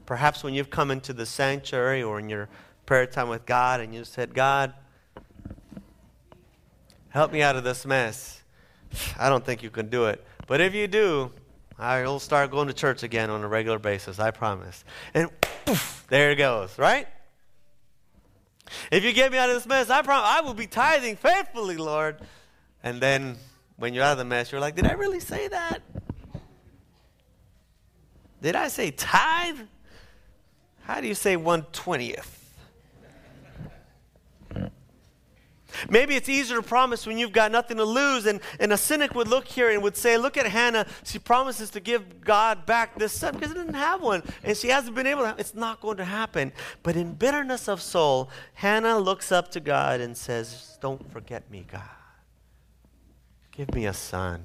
Perhaps 0.05 0.45
when 0.45 0.53
you've 0.53 0.71
come 0.71 0.91
into 0.91 1.13
the 1.13 1.25
sanctuary 1.25 2.03
or 2.03 2.19
in 2.19 2.29
your 2.29 2.49
prayer 2.85 3.07
time 3.07 3.29
with 3.29 3.47
God 3.47 3.81
and 3.81 3.95
you 3.95 4.05
said, 4.05 4.35
God, 4.35 4.75
help 7.09 7.33
me 7.33 7.41
out 7.41 7.57
of 7.57 7.65
this 7.65 7.87
mess. 7.87 8.43
I 9.19 9.29
don't 9.29 9.45
think 9.45 9.63
you 9.63 9.71
can 9.71 9.89
do 9.89 10.07
it. 10.07 10.23
But 10.47 10.61
if 10.61 10.75
you 10.75 10.87
do, 10.89 11.31
I'll 11.79 12.19
start 12.19 12.51
going 12.51 12.69
to 12.69 12.75
church 12.75 13.03
again 13.03 13.31
on 13.31 13.43
a 13.43 13.49
regular 13.49 13.79
basis, 13.79 14.19
I 14.19 14.33
promise. 14.33 14.85
And 15.15 15.31
poof, 15.41 16.05
there 16.09 16.33
it 16.33 16.37
goes, 16.37 16.77
right? 16.79 17.07
If 18.91 19.05
you 19.05 19.13
get 19.13 19.33
me 19.33 19.39
out 19.39 19.49
of 19.49 19.57
this 19.57 19.67
mess, 19.67 19.91
I 19.91 20.03
promise 20.03 20.29
I 20.29 20.41
will 20.41 20.55
be 20.55 20.67
tithing 20.67 21.17
faithfully, 21.17 21.77
Lord. 21.77 22.21
And 22.83 23.01
then 23.01 23.37
when 23.77 23.95
you're 23.95 24.05
out 24.05 24.13
of 24.13 24.19
the 24.19 24.25
mess, 24.25 24.53
you're 24.53 24.61
like, 24.61 24.77
did 24.77 24.87
I 24.87 24.93
really 24.93 25.21
say 25.21 25.49
that? 25.49 25.81
Did 28.43 28.57
I 28.57 28.69
say 28.69 28.91
tithe? 28.91 29.59
How 30.83 31.01
do 31.01 31.07
you 31.07 31.15
say 31.15 31.37
one 31.37 31.65
twentieth? 31.73 32.40
Maybe 35.89 36.17
it's 36.17 36.29
easier 36.29 36.57
to 36.57 36.63
promise 36.63 37.07
when 37.07 37.19
you've 37.19 37.33
got 37.33 37.53
nothing 37.53 37.77
to 37.79 37.85
lose. 37.85 38.27
And, 38.27 38.41
and 38.59 38.73
a 38.73 38.77
cynic 38.77 39.15
would 39.15 39.29
look 39.29 39.47
here 39.47 39.71
and 39.71 39.83
would 39.83 39.97
say, 39.97 40.19
Look 40.19 40.37
at 40.37 40.47
Hannah. 40.47 40.87
She 41.05 41.19
promises 41.19 41.71
to 41.71 41.81
give 41.81 42.21
God 42.23 42.67
back 42.67 42.99
this 42.99 43.13
son 43.13 43.35
because 43.35 43.53
he 43.53 43.55
didn't 43.55 43.75
have 43.75 44.03
one. 44.03 44.23
And 44.45 44.57
she 44.57 44.69
hasn't 44.69 44.95
been 44.95 45.07
able 45.07 45.23
to. 45.23 45.35
It's 45.39 45.55
not 45.55 45.81
going 45.81 45.97
to 45.99 46.05
happen. 46.05 46.53
But 46.83 46.97
in 46.97 47.15
bitterness 47.15 47.69
of 47.69 47.81
soul, 47.81 48.31
Hannah 48.55 48.99
looks 48.99 49.33
up 49.33 49.51
to 49.53 49.61
God 49.61 50.01
and 50.01 50.17
says, 50.17 50.79
Don't 50.81 51.11
forget 51.13 51.51
me, 51.51 51.65
God. 51.71 51.83
Give 53.53 53.75
me 53.75 53.87
a 53.87 53.95
son. 53.95 54.45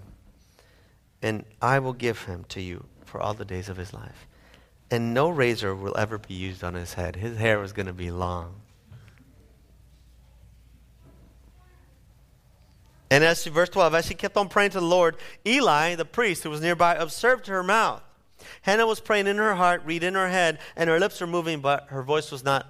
And 1.22 1.46
I 1.62 1.80
will 1.80 1.94
give 1.94 2.24
him 2.24 2.46
to 2.50 2.62
you 2.62 2.86
for 3.06 3.22
all 3.22 3.34
the 3.34 3.46
days 3.46 3.70
of 3.70 3.78
his 3.78 3.94
life. 3.94 4.28
And 4.92 5.14
no 5.14 5.30
razor 5.30 5.74
will 5.74 5.98
ever 5.98 6.18
be 6.18 6.34
used 6.34 6.64
on 6.64 6.74
his 6.74 6.94
head. 6.94 7.16
His 7.16 7.38
hair 7.38 7.60
was 7.60 7.74
going 7.74 7.88
to 7.88 7.94
be 7.94 8.12
long. 8.12 8.62
And 13.10 13.24
as 13.24 13.44
she, 13.44 13.50
verse 13.50 13.70
12, 13.70 13.94
as 13.94 14.06
she 14.06 14.14
kept 14.16 14.36
on 14.36 14.50
praying 14.50 14.72
to 14.72 14.80
the 14.80 14.86
Lord, 14.86 15.18
Eli, 15.46 15.96
the 15.96 16.06
priest 16.06 16.44
who 16.44 16.50
was 16.50 16.62
nearby, 16.62 16.96
observed 16.96 17.48
her 17.48 17.64
mouth. 17.64 18.02
Hannah 18.62 18.88
was 18.88 19.00
praying 19.00 19.28
in 19.28 19.38
her 19.38 19.56
heart, 19.56 19.84
read 19.86 20.04
in 20.04 20.16
her 20.16 20.30
head, 20.30 20.60
and 20.76 20.90
her 20.90 21.00
lips 21.00 21.22
were 21.22 21.28
moving, 21.28 21.62
but 21.62 21.88
her 21.90 22.04
voice 22.04 22.32
was 22.32 22.44
not 22.44 22.68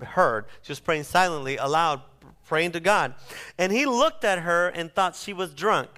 heard. 0.00 0.46
She 0.62 0.72
was 0.72 0.80
praying 0.80 1.04
silently, 1.04 1.56
aloud, 1.56 2.02
praying 2.46 2.72
to 2.72 2.80
God. 2.80 3.14
And 3.58 3.70
he 3.72 3.86
looked 3.86 4.24
at 4.24 4.40
her 4.40 4.68
and 4.68 4.92
thought 4.92 5.14
she 5.14 5.32
was 5.32 5.52
drunk. 5.52 5.88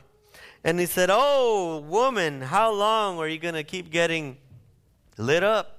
And 0.65 0.79
he 0.79 0.87
said, 0.87 1.09
Oh, 1.13 1.79
woman, 1.79 2.41
how 2.41 2.73
long 2.73 3.19
are 3.19 3.29
you 3.29 3.39
going 3.39 3.55
to 3.55 3.65
keep 3.65 3.91
getting 3.91 4.37
lit 5.17 5.43
up? 5.43 5.79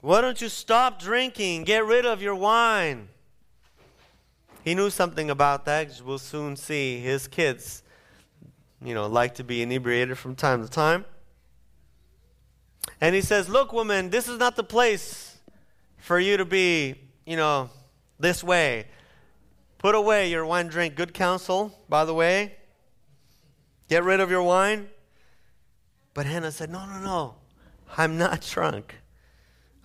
Why 0.00 0.20
don't 0.20 0.40
you 0.40 0.48
stop 0.48 1.00
drinking? 1.00 1.64
Get 1.64 1.84
rid 1.84 2.04
of 2.04 2.22
your 2.22 2.34
wine. 2.34 3.08
He 4.64 4.74
knew 4.74 4.90
something 4.90 5.30
about 5.30 5.64
that. 5.64 6.00
We'll 6.04 6.18
soon 6.18 6.56
see 6.56 7.00
his 7.00 7.28
kids 7.28 7.82
you 8.84 8.94
know, 8.94 9.06
like 9.06 9.34
to 9.36 9.44
be 9.44 9.62
inebriated 9.62 10.18
from 10.18 10.34
time 10.34 10.62
to 10.62 10.68
time. 10.68 11.04
And 13.00 13.14
he 13.14 13.20
says, 13.20 13.48
Look, 13.48 13.72
woman, 13.72 14.10
this 14.10 14.28
is 14.28 14.38
not 14.38 14.56
the 14.56 14.64
place 14.64 15.38
for 15.98 16.18
you 16.18 16.36
to 16.36 16.44
be, 16.44 16.96
you 17.24 17.36
know, 17.36 17.70
this 18.18 18.42
way. 18.42 18.86
Put 19.78 19.94
away 19.94 20.30
your 20.30 20.46
wine 20.46 20.68
drink. 20.68 20.94
Good 20.94 21.14
counsel, 21.14 21.76
by 21.88 22.04
the 22.04 22.14
way. 22.14 22.56
Get 23.88 24.04
rid 24.04 24.20
of 24.20 24.30
your 24.30 24.42
wine. 24.42 24.88
But 26.14 26.26
Hannah 26.26 26.52
said, 26.52 26.70
No, 26.70 26.84
no, 26.86 26.98
no. 27.00 27.34
I'm 27.96 28.18
not 28.18 28.40
drunk. 28.50 28.96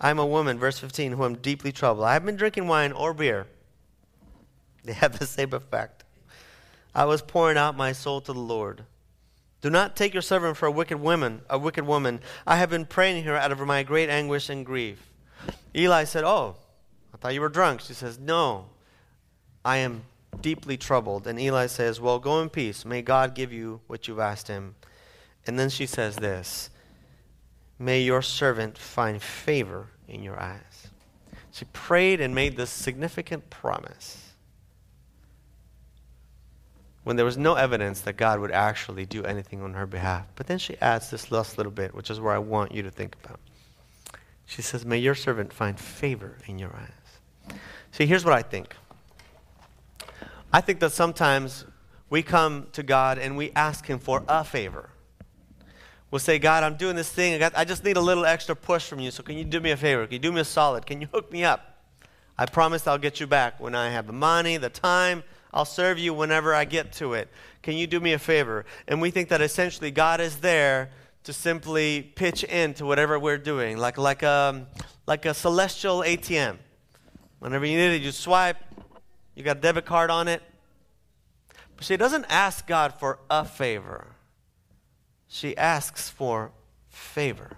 I'm 0.00 0.18
a 0.18 0.26
woman, 0.26 0.58
verse 0.58 0.78
15, 0.78 1.12
who 1.12 1.24
am 1.24 1.36
deeply 1.36 1.72
troubled. 1.72 2.06
I 2.06 2.12
haven't 2.12 2.26
been 2.26 2.36
drinking 2.36 2.68
wine 2.68 2.92
or 2.92 3.12
beer. 3.12 3.48
They 4.84 4.92
have 4.92 5.18
the 5.18 5.26
same 5.26 5.52
effect. 5.52 6.04
I 6.94 7.04
was 7.04 7.22
pouring 7.22 7.58
out 7.58 7.76
my 7.76 7.92
soul 7.92 8.20
to 8.22 8.32
the 8.32 8.38
Lord. 8.38 8.84
Do 9.60 9.70
not 9.70 9.96
take 9.96 10.12
your 10.12 10.22
servant 10.22 10.56
for 10.56 10.66
a 10.66 10.70
wicked 10.70 11.00
woman, 11.00 11.42
a 11.50 11.58
wicked 11.58 11.84
woman. 11.84 12.20
I 12.46 12.56
have 12.56 12.70
been 12.70 12.86
praying 12.86 13.24
here 13.24 13.34
out 13.34 13.52
of 13.52 13.58
my 13.60 13.82
great 13.82 14.08
anguish 14.08 14.48
and 14.48 14.64
grief. 14.64 15.10
Eli 15.74 16.04
said, 16.04 16.24
Oh, 16.24 16.56
I 17.12 17.16
thought 17.16 17.34
you 17.34 17.40
were 17.40 17.48
drunk. 17.48 17.80
She 17.80 17.94
says, 17.94 18.18
No, 18.18 18.66
I 19.64 19.78
am 19.78 20.04
deeply 20.40 20.76
troubled. 20.76 21.26
And 21.26 21.40
Eli 21.40 21.66
says, 21.66 22.00
Well, 22.00 22.18
go 22.18 22.40
in 22.40 22.50
peace. 22.50 22.84
May 22.84 23.02
God 23.02 23.34
give 23.34 23.52
you 23.52 23.80
what 23.86 24.06
you've 24.06 24.20
asked 24.20 24.48
him. 24.48 24.76
And 25.46 25.58
then 25.58 25.70
she 25.70 25.86
says 25.86 26.16
this 26.16 26.70
May 27.78 28.02
your 28.02 28.22
servant 28.22 28.78
find 28.78 29.20
favor 29.20 29.88
in 30.06 30.22
your 30.22 30.38
eyes. 30.40 30.88
She 31.50 31.64
prayed 31.66 32.20
and 32.20 32.34
made 32.34 32.56
this 32.56 32.70
significant 32.70 33.50
promise 33.50 34.27
when 37.08 37.16
there 37.16 37.24
was 37.24 37.38
no 37.38 37.54
evidence 37.54 38.02
that 38.02 38.18
God 38.18 38.38
would 38.38 38.50
actually 38.50 39.06
do 39.06 39.24
anything 39.24 39.62
on 39.62 39.72
her 39.72 39.86
behalf. 39.86 40.26
But 40.36 40.46
then 40.46 40.58
she 40.58 40.76
adds 40.82 41.08
this 41.08 41.32
last 41.32 41.56
little 41.56 41.72
bit, 41.72 41.94
which 41.94 42.10
is 42.10 42.20
where 42.20 42.34
I 42.34 42.38
want 42.38 42.72
you 42.72 42.82
to 42.82 42.90
think 42.90 43.16
about. 43.24 43.40
She 44.44 44.60
says, 44.60 44.84
May 44.84 44.98
your 44.98 45.14
servant 45.14 45.50
find 45.50 45.80
favor 45.80 46.36
in 46.44 46.58
your 46.58 46.76
eyes. 46.76 47.56
See, 47.92 48.04
here's 48.04 48.26
what 48.26 48.34
I 48.34 48.42
think. 48.42 48.76
I 50.52 50.60
think 50.60 50.80
that 50.80 50.92
sometimes 50.92 51.64
we 52.10 52.22
come 52.22 52.66
to 52.72 52.82
God 52.82 53.16
and 53.16 53.38
we 53.38 53.52
ask 53.52 53.86
Him 53.86 53.98
for 53.98 54.22
a 54.28 54.44
favor. 54.44 54.90
We'll 56.10 56.18
say, 56.18 56.38
God, 56.38 56.62
I'm 56.62 56.76
doing 56.76 56.94
this 56.94 57.10
thing. 57.10 57.42
I, 57.42 57.50
I 57.56 57.64
just 57.64 57.84
need 57.84 57.96
a 57.96 58.02
little 58.02 58.26
extra 58.26 58.54
push 58.54 58.86
from 58.86 59.00
you. 59.00 59.10
So 59.12 59.22
can 59.22 59.38
you 59.38 59.44
do 59.44 59.60
me 59.60 59.70
a 59.70 59.78
favor? 59.78 60.04
Can 60.04 60.12
you 60.12 60.18
do 60.18 60.30
me 60.32 60.42
a 60.42 60.44
solid? 60.44 60.84
Can 60.84 61.00
you 61.00 61.08
hook 61.10 61.32
me 61.32 61.42
up? 61.42 61.78
I 62.36 62.44
promise 62.44 62.86
I'll 62.86 62.98
get 62.98 63.18
you 63.18 63.26
back 63.26 63.58
when 63.60 63.74
I 63.74 63.88
have 63.88 64.06
the 64.06 64.12
money, 64.12 64.58
the 64.58 64.68
time, 64.68 65.24
I'll 65.52 65.64
serve 65.64 65.98
you 65.98 66.12
whenever 66.12 66.54
I 66.54 66.64
get 66.64 66.92
to 66.94 67.14
it. 67.14 67.28
Can 67.62 67.76
you 67.76 67.86
do 67.86 68.00
me 68.00 68.12
a 68.12 68.18
favor? 68.18 68.64
And 68.86 69.00
we 69.00 69.10
think 69.10 69.28
that 69.30 69.40
essentially 69.40 69.90
God 69.90 70.20
is 70.20 70.38
there 70.38 70.90
to 71.24 71.32
simply 71.32 72.02
pitch 72.14 72.44
into 72.44 72.86
whatever 72.86 73.18
we're 73.18 73.38
doing, 73.38 73.76
like, 73.76 73.98
like, 73.98 74.22
a, 74.22 74.30
um, 74.30 74.66
like 75.06 75.26
a 75.26 75.34
celestial 75.34 76.00
ATM. 76.00 76.58
Whenever 77.38 77.66
you 77.66 77.76
need 77.76 77.96
it, 77.96 78.02
you 78.02 78.12
swipe, 78.12 78.56
you 79.34 79.42
got 79.42 79.58
a 79.58 79.60
debit 79.60 79.84
card 79.84 80.10
on 80.10 80.28
it. 80.28 80.42
But 81.76 81.84
she 81.84 81.96
doesn't 81.96 82.26
ask 82.28 82.66
God 82.66 82.94
for 82.94 83.20
a 83.30 83.44
favor, 83.44 84.08
she 85.28 85.56
asks 85.56 86.08
for 86.08 86.52
favor. 86.88 87.56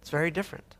It's 0.00 0.10
very 0.10 0.30
different. 0.30 0.74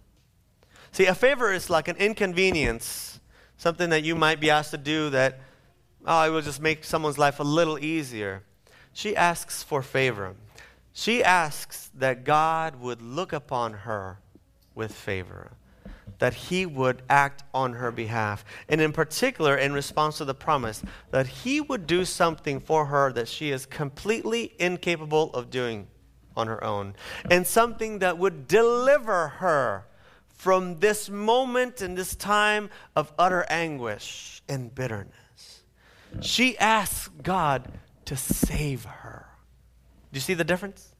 See, 0.93 1.07
a 1.07 1.15
favor 1.15 1.53
is 1.53 1.71
like 1.71 1.89
an 1.89 1.97
inconvenience, 1.97 3.21
something 3.57 3.91
that 3.91 4.03
you 4.03 4.17
might 4.17 4.41
be 4.41 4.51
asked 4.51 4.71
to 4.71 4.79
do 4.79 5.11
that 5.11 5.41
oh, 6.07 6.27
it 6.27 6.31
will 6.31 6.43
just 6.43 6.61
make 6.61 6.85
someone's 6.85 7.19
life 7.19 7.41
a 7.41 7.45
little 7.45 7.79
easier. 7.79 8.43
She 8.93 9.17
asks 9.17 9.63
for 9.63 9.83
favor. 9.83 10.35
She 10.93 11.23
asks 11.23 11.91
that 11.95 12.25
God 12.25 12.77
would 12.81 13.01
look 13.01 13.33
upon 13.33 13.73
her 13.73 14.19
with 14.75 14.93
favor, 14.93 15.53
that 16.19 16.35
He 16.35 16.67
would 16.67 17.03
act 17.09 17.45
on 17.55 17.75
her 17.75 17.91
behalf, 17.93 18.45
and 18.69 18.81
in 18.81 18.93
particular, 18.93 19.57
in 19.57 19.73
response 19.73 20.19
to 20.19 20.25
the 20.25 20.35
promise, 20.35 20.83
that 21.11 21.27
He 21.27 21.61
would 21.61 21.87
do 21.87 22.05
something 22.05 22.61
for 22.61 22.87
her 22.87 23.13
that 23.13 23.29
she 23.29 23.51
is 23.51 23.67
completely 23.67 24.53
incapable 24.59 25.31
of 25.33 25.51
doing 25.51 25.87
on 26.37 26.47
her 26.47 26.63
own, 26.65 26.95
and 27.31 27.47
something 27.47 28.01
that 28.01 28.19
would 28.19 28.49
deliver 28.49 29.29
her 29.29 29.87
from 30.29 30.79
this 30.81 31.11
moment 31.11 31.83
and 31.83 31.97
this 31.97 32.15
time 32.15 32.71
of 32.97 33.13
utter 33.19 33.45
anguish 33.51 34.43
and 34.49 34.75
bitterness. 34.75 35.15
She 36.21 36.59
asks 36.59 37.09
God 37.23 37.71
to 38.07 38.17
save 38.17 38.85
her. 38.85 39.27
Do 40.13 40.17
you 40.17 40.21
see 40.21 40.35
the 40.35 40.45
difference? 40.45 40.95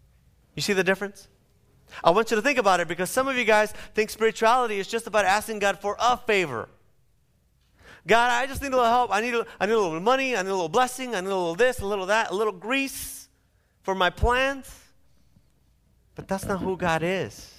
You 0.55 0.63
see 0.63 0.73
the 0.73 0.85
difference? 0.85 1.29
I 2.05 2.11
want 2.11 2.31
you 2.31 2.37
to 2.37 2.43
think 2.43 2.59
about 2.59 2.81
it 2.81 2.89
because 2.89 3.11
some 3.11 3.29
of 3.29 3.37
you 3.37 3.45
guys 3.45 3.73
think 3.95 4.11
spirituality 4.11 4.79
is 4.79 4.87
just 4.87 5.07
about 5.07 5.25
asking 5.25 5.59
God 5.59 5.79
for 5.81 5.97
a 5.99 6.17
favor. 6.17 6.69
God, 8.07 8.31
I 8.31 8.47
just 8.47 8.63
need 8.63 8.69
a 8.69 8.77
little 8.77 8.85
help. 8.85 9.11
I 9.13 9.21
need 9.21 9.35
a, 9.35 9.47
I 9.59 9.67
need 9.67 9.73
a 9.73 9.79
little 9.79 10.01
money. 10.01 10.37
I 10.37 10.43
need 10.43 10.49
a 10.49 10.55
little 10.55 10.69
blessing. 10.69 11.15
I 11.15 11.21
need 11.21 11.27
a 11.27 11.37
little 11.37 11.55
this, 11.55 11.81
a 11.81 11.87
little 11.87 12.07
that, 12.07 12.31
a 12.31 12.35
little 12.35 12.53
grease 12.53 13.29
for 13.83 13.95
my 13.95 14.11
plans. 14.11 14.73
But 16.15 16.29
that's 16.29 16.47
not 16.47 16.61
who 16.61 16.77
God 16.77 17.03
is. 17.03 17.55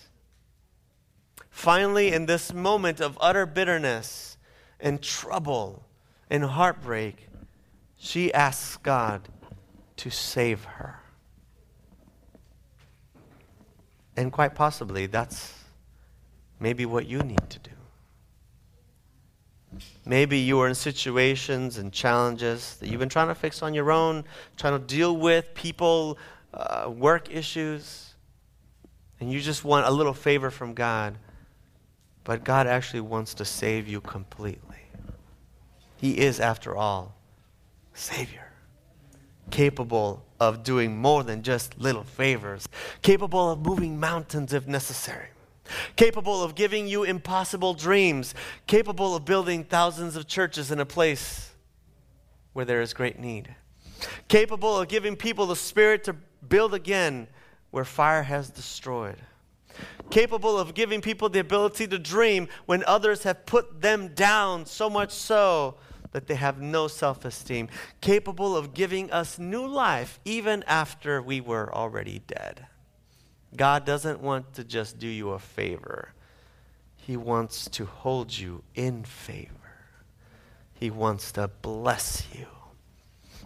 Finally, 1.50 2.14
in 2.14 2.26
this 2.26 2.54
moment 2.54 3.00
of 3.00 3.18
utter 3.22 3.46
bitterness 3.46 4.38
and 4.80 5.02
trouble 5.02 5.86
and 6.30 6.44
heartbreak, 6.44 7.28
she 8.04 8.34
asks 8.34 8.78
God 8.78 9.30
to 9.98 10.10
save 10.10 10.64
her. 10.64 11.00
And 14.18 14.32
quite 14.32 14.56
possibly, 14.56 15.06
that's 15.06 15.54
maybe 16.60 16.88
what 16.88 17.06
you 17.06 17.20
need 17.20 17.48
to 17.48 17.60
do. 17.60 17.72
Maybe 20.04 20.40
you 20.40 20.60
are 20.62 20.68
in 20.68 20.74
situations 20.74 21.78
and 21.78 21.94
challenges 21.94 22.76
that 22.78 22.90
you've 22.90 23.00
been 23.00 23.08
trying 23.08 23.28
to 23.28 23.36
fix 23.36 23.62
on 23.62 23.76
your 23.76 23.92
own, 23.92 24.26
trying 24.58 24.80
to 24.80 24.84
deal 24.84 25.16
with 25.16 25.54
people, 25.54 26.18
uh, 26.56 26.90
work 26.90 27.32
issues, 27.32 28.16
and 29.20 29.32
you 29.32 29.40
just 29.40 29.64
want 29.64 29.86
a 29.86 29.92
little 29.92 30.16
favor 30.16 30.50
from 30.50 30.74
God. 30.74 31.20
But 32.24 32.44
God 32.44 32.66
actually 32.66 33.02
wants 33.02 33.36
to 33.36 33.46
save 33.46 33.88
you 33.88 34.02
completely. 34.02 34.78
He 35.98 36.18
is, 36.18 36.40
after 36.40 36.76
all, 36.76 37.16
Savior, 37.94 38.52
capable 39.50 40.26
of 40.40 40.64
doing 40.64 40.98
more 40.98 41.24
than 41.24 41.44
just 41.44 41.78
little 41.78 42.04
favors, 42.04 42.68
capable 43.02 43.52
of 43.52 43.66
moving 43.66 44.00
mountains 44.00 44.54
if 44.54 44.68
necessary, 44.68 45.28
capable 45.96 46.44
of 46.44 46.56
giving 46.56 46.88
you 46.88 47.04
impossible 47.04 47.74
dreams, 47.74 48.34
capable 48.68 49.16
of 49.16 49.26
building 49.26 49.64
thousands 49.64 50.16
of 50.16 50.28
churches 50.28 50.72
in 50.72 50.80
a 50.80 50.86
place 50.86 51.52
where 52.54 52.66
there 52.66 52.82
is 52.82 52.94
great 52.94 53.20
need, 53.20 53.54
capable 54.28 54.80
of 54.80 54.88
giving 54.88 55.16
people 55.16 55.46
the 55.46 55.56
spirit 55.56 56.04
to 56.04 56.16
build 56.48 56.74
again 56.74 57.28
where 57.72 57.86
fire 57.86 58.24
has 58.24 58.50
destroyed. 58.50 59.18
Capable 60.10 60.58
of 60.58 60.74
giving 60.74 61.02
people 61.02 61.30
the 61.30 61.40
ability 61.40 61.88
to 61.88 61.98
dream 61.98 62.48
when 62.66 62.84
others 62.86 63.24
have 63.24 63.46
put 63.46 63.82
them 63.82 64.10
down, 64.10 64.66
so 64.66 64.90
much 64.90 65.12
so 65.12 65.76
that 66.12 66.28
they 66.28 66.36
have 66.36 66.62
no 66.62 66.88
self 66.88 67.26
esteem, 67.26 67.70
capable 68.02 68.56
of 68.56 68.74
giving 68.74 69.12
us 69.12 69.40
new 69.40 69.66
life 69.66 70.20
even 70.26 70.64
after 70.68 71.22
we 71.22 71.42
were 71.42 71.74
already 71.74 72.22
dead. 72.28 72.68
God 73.56 73.86
doesn't 73.86 74.22
want 74.22 74.54
to 74.54 74.64
just 74.64 75.00
do 75.00 75.08
you 75.08 75.32
a 75.32 75.40
favor, 75.40 76.14
He 76.96 77.18
wants 77.18 77.70
to 77.72 77.86
hold 77.86 78.38
you 78.38 78.64
in 78.76 79.04
favor. 79.04 79.56
He 80.74 80.90
wants 80.90 81.32
to 81.34 81.48
bless 81.62 82.28
you. 82.34 82.48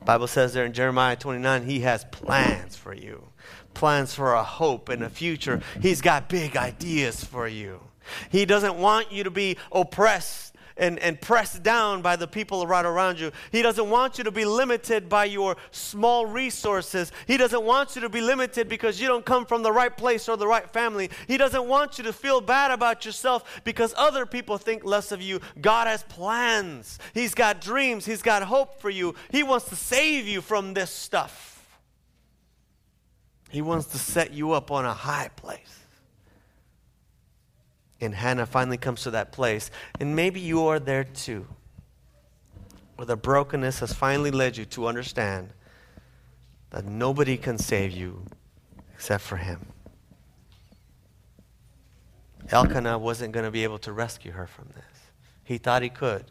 Bible 0.05 0.27
says 0.27 0.53
there 0.53 0.65
in 0.65 0.73
Jeremiah 0.73 1.15
29, 1.15 1.63
he 1.63 1.79
has 1.81 2.05
plans 2.05 2.75
for 2.75 2.93
you. 2.93 3.27
Plans 3.73 4.13
for 4.13 4.33
a 4.33 4.43
hope 4.43 4.87
and 4.87 5.03
a 5.03 5.09
future. 5.09 5.61
He's 5.81 5.99
got 5.99 6.29
big 6.29 6.55
ideas 6.55 7.23
for 7.23 7.47
you. 7.47 7.81
He 8.29 8.45
doesn't 8.45 8.75
want 8.75 9.11
you 9.11 9.23
to 9.23 9.31
be 9.31 9.57
oppressed 9.71 10.54
and, 10.77 10.99
and 10.99 11.19
pressed 11.19 11.63
down 11.63 12.01
by 12.01 12.15
the 12.15 12.27
people 12.27 12.65
right 12.67 12.85
around 12.85 13.19
you. 13.19 13.31
He 13.51 13.61
doesn't 13.61 13.89
want 13.89 14.17
you 14.17 14.23
to 14.25 14.31
be 14.31 14.45
limited 14.45 15.07
by 15.07 15.25
your 15.25 15.55
small 15.71 16.25
resources. 16.25 17.11
He 17.27 17.37
doesn't 17.37 17.63
want 17.63 17.95
you 17.95 18.01
to 18.01 18.09
be 18.09 18.21
limited 18.21 18.67
because 18.67 18.99
you 18.99 19.07
don't 19.07 19.25
come 19.25 19.45
from 19.45 19.63
the 19.63 19.71
right 19.71 19.95
place 19.95 20.27
or 20.27 20.37
the 20.37 20.47
right 20.47 20.69
family. 20.69 21.09
He 21.27 21.37
doesn't 21.37 21.67
want 21.67 21.97
you 21.97 22.03
to 22.05 22.13
feel 22.13 22.41
bad 22.41 22.71
about 22.71 23.05
yourself 23.05 23.61
because 23.63 23.93
other 23.97 24.25
people 24.25 24.57
think 24.57 24.83
less 24.83 25.11
of 25.11 25.21
you. 25.21 25.39
God 25.61 25.87
has 25.87 26.03
plans, 26.03 26.99
He's 27.13 27.33
got 27.33 27.61
dreams, 27.61 28.05
He's 28.05 28.21
got 28.21 28.43
hope 28.43 28.81
for 28.81 28.89
you. 28.89 29.15
He 29.31 29.43
wants 29.43 29.69
to 29.69 29.75
save 29.75 30.27
you 30.27 30.41
from 30.41 30.73
this 30.73 30.89
stuff. 30.91 31.51
He 33.49 33.61
wants 33.61 33.87
to 33.87 33.97
set 33.97 34.33
you 34.33 34.51
up 34.51 34.71
on 34.71 34.85
a 34.85 34.93
high 34.93 35.29
place. 35.35 35.74
And 38.05 38.15
Hannah 38.15 38.45
finally 38.45 38.77
comes 38.77 39.01
to 39.03 39.11
that 39.11 39.31
place. 39.31 39.71
And 39.99 40.15
maybe 40.15 40.39
you 40.39 40.65
are 40.67 40.79
there 40.79 41.03
too, 41.03 41.45
where 42.95 43.05
the 43.05 43.17
brokenness 43.17 43.79
has 43.79 43.93
finally 43.93 44.31
led 44.31 44.57
you 44.57 44.65
to 44.65 44.87
understand 44.87 45.49
that 46.69 46.85
nobody 46.85 47.37
can 47.37 47.57
save 47.57 47.91
you 47.91 48.25
except 48.93 49.23
for 49.23 49.37
him. 49.37 49.67
Elkanah 52.49 52.97
wasn't 52.97 53.33
going 53.33 53.45
to 53.45 53.51
be 53.51 53.63
able 53.63 53.79
to 53.79 53.91
rescue 53.91 54.31
her 54.31 54.45
from 54.45 54.69
this. 54.75 54.83
He 55.43 55.57
thought 55.57 55.81
he 55.81 55.89
could. 55.89 56.25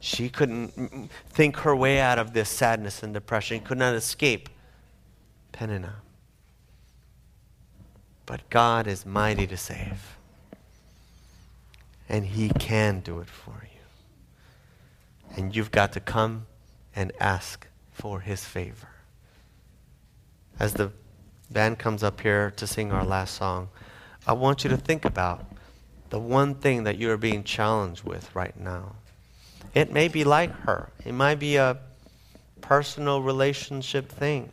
She 0.00 0.28
couldn't 0.28 1.10
think 1.30 1.56
her 1.58 1.74
way 1.74 1.98
out 1.98 2.18
of 2.18 2.34
this 2.34 2.50
sadness 2.50 3.02
and 3.02 3.14
depression. 3.14 3.60
Could 3.60 3.78
not 3.78 3.94
escape 3.94 4.50
Peninnah. 5.52 5.96
But 8.26 8.48
God 8.50 8.86
is 8.86 9.04
mighty 9.04 9.46
to 9.46 9.56
save. 9.56 10.16
And 12.08 12.26
He 12.26 12.48
can 12.48 13.00
do 13.00 13.20
it 13.20 13.28
for 13.28 13.62
you. 13.62 15.36
And 15.36 15.54
you've 15.54 15.70
got 15.70 15.92
to 15.92 16.00
come 16.00 16.46
and 16.94 17.12
ask 17.20 17.66
for 17.92 18.20
His 18.20 18.44
favor. 18.44 18.88
As 20.58 20.74
the 20.74 20.92
band 21.50 21.78
comes 21.78 22.02
up 22.02 22.20
here 22.20 22.52
to 22.52 22.66
sing 22.66 22.92
our 22.92 23.04
last 23.04 23.34
song, 23.34 23.68
I 24.26 24.32
want 24.32 24.64
you 24.64 24.70
to 24.70 24.76
think 24.76 25.04
about 25.04 25.44
the 26.10 26.18
one 26.18 26.54
thing 26.54 26.84
that 26.84 26.96
you 26.96 27.10
are 27.10 27.16
being 27.16 27.44
challenged 27.44 28.04
with 28.04 28.34
right 28.34 28.58
now. 28.58 28.94
It 29.74 29.92
may 29.92 30.08
be 30.08 30.24
like 30.24 30.52
her, 30.60 30.90
it 31.04 31.12
might 31.12 31.40
be 31.40 31.56
a 31.56 31.78
personal 32.60 33.20
relationship 33.20 34.08
thing. 34.10 34.50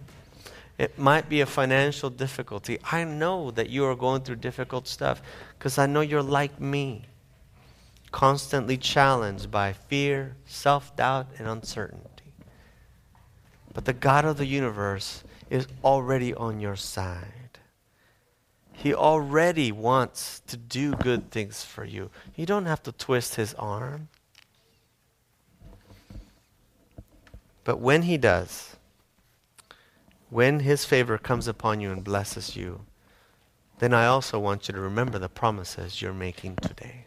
It 0.78 0.98
might 0.98 1.30
be 1.30 1.42
a 1.42 1.46
financial 1.46 2.10
difficulty. 2.10 2.80
I 2.92 3.04
know 3.04 3.52
that 3.52 3.70
you 3.70 3.86
are 3.86 3.96
going 3.96 4.22
through 4.22 4.38
difficult 4.38 4.88
stuff 4.88 5.22
because 5.58 5.78
I 5.78 5.86
know 5.86 6.02
you're 6.02 6.24
like 6.24 6.60
me, 6.60 7.06
constantly 8.12 8.78
challenged 8.78 9.52
by 9.52 9.74
fear, 9.74 10.36
self 10.46 10.96
doubt, 10.96 11.28
and 11.38 11.48
uncertainty. 11.48 12.34
But 13.74 13.86
the 13.86 13.94
God 13.94 14.26
of 14.26 14.38
the 14.38 14.46
universe 14.46 15.24
is 15.50 15.68
already 15.84 16.34
on 16.34 16.60
your 16.60 16.76
side. 16.76 17.60
He 18.74 18.94
already 18.96 19.72
wants 19.72 20.42
to 20.48 20.58
do 20.58 20.94
good 20.96 21.30
things 21.30 21.64
for 21.64 21.86
you. 21.86 22.10
You 22.36 22.48
don't 22.48 22.66
have 22.66 22.82
to 22.84 22.92
twist 22.92 23.36
his 23.36 23.54
arm. 23.54 24.10
But 27.64 27.80
when 27.80 28.02
he 28.02 28.18
does, 28.18 28.76
when 30.32 30.62
his 30.62 30.86
favor 30.86 31.18
comes 31.18 31.46
upon 31.46 31.82
you 31.82 31.92
and 31.92 32.06
blesses 32.06 32.56
you, 32.56 32.80
then 33.80 33.94
I 33.94 34.06
also 34.06 34.40
want 34.40 34.68
you 34.68 34.74
to 34.74 34.80
remember 34.80 35.20
the 35.20 35.28
promises 35.28 36.02
you're 36.02 36.14
making 36.14 36.56
today. 36.56 37.06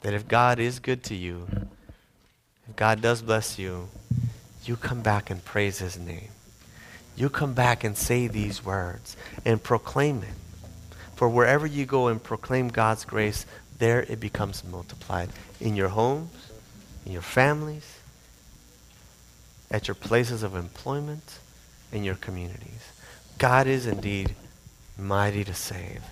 That 0.00 0.14
if 0.14 0.26
God 0.26 0.58
is 0.58 0.78
good 0.78 1.04
to 1.04 1.14
you, 1.14 1.46
if 2.66 2.76
God 2.76 3.02
does 3.02 3.20
bless 3.20 3.58
you, 3.58 3.88
you 4.64 4.76
come 4.76 5.02
back 5.02 5.28
and 5.28 5.44
praise 5.44 5.80
his 5.80 5.98
name. 5.98 6.30
You 7.14 7.28
come 7.28 7.52
back 7.52 7.84
and 7.84 7.94
say 7.94 8.26
these 8.26 8.64
words 8.64 9.14
and 9.44 9.62
proclaim 9.62 10.22
it. 10.22 10.34
For 11.14 11.28
wherever 11.28 11.66
you 11.66 11.84
go 11.84 12.08
and 12.08 12.22
proclaim 12.22 12.68
God's 12.68 13.04
grace, 13.04 13.44
there 13.78 14.04
it 14.04 14.18
becomes 14.18 14.64
multiplied. 14.64 15.28
In 15.60 15.76
your 15.76 15.88
homes, 15.88 16.50
in 17.04 17.12
your 17.12 17.20
families, 17.20 17.98
at 19.70 19.88
your 19.88 19.94
places 19.94 20.42
of 20.42 20.56
employment, 20.56 21.38
in 21.92 22.02
your 22.02 22.16
communities. 22.16 22.92
God 23.38 23.66
is 23.66 23.86
indeed 23.86 24.34
mighty 24.98 25.44
to 25.44 25.54
save. 25.54 26.02